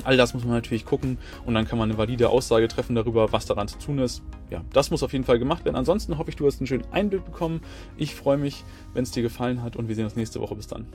All 0.03 0.17
das 0.17 0.33
muss 0.33 0.43
man 0.43 0.53
natürlich 0.53 0.85
gucken 0.85 1.19
und 1.45 1.53
dann 1.53 1.67
kann 1.67 1.77
man 1.77 1.89
eine 1.89 1.97
valide 1.97 2.29
Aussage 2.29 2.67
treffen 2.67 2.95
darüber, 2.95 3.31
was 3.31 3.45
daran 3.45 3.67
zu 3.67 3.77
tun 3.77 3.99
ist. 3.99 4.23
Ja, 4.49 4.61
das 4.73 4.89
muss 4.89 5.03
auf 5.03 5.13
jeden 5.13 5.25
Fall 5.25 5.37
gemacht 5.37 5.63
werden. 5.63 5.75
Ansonsten 5.75 6.17
hoffe 6.17 6.31
ich, 6.31 6.35
du 6.35 6.47
hast 6.47 6.59
einen 6.59 6.67
schönen 6.67 6.85
Einblick 6.91 7.23
bekommen. 7.23 7.61
Ich 7.97 8.15
freue 8.15 8.37
mich, 8.37 8.63
wenn 8.93 9.03
es 9.03 9.11
dir 9.11 9.21
gefallen 9.21 9.61
hat 9.61 9.75
und 9.75 9.89
wir 9.89 9.95
sehen 9.95 10.05
uns 10.05 10.15
nächste 10.15 10.41
Woche. 10.41 10.55
Bis 10.55 10.67
dann. 10.67 10.87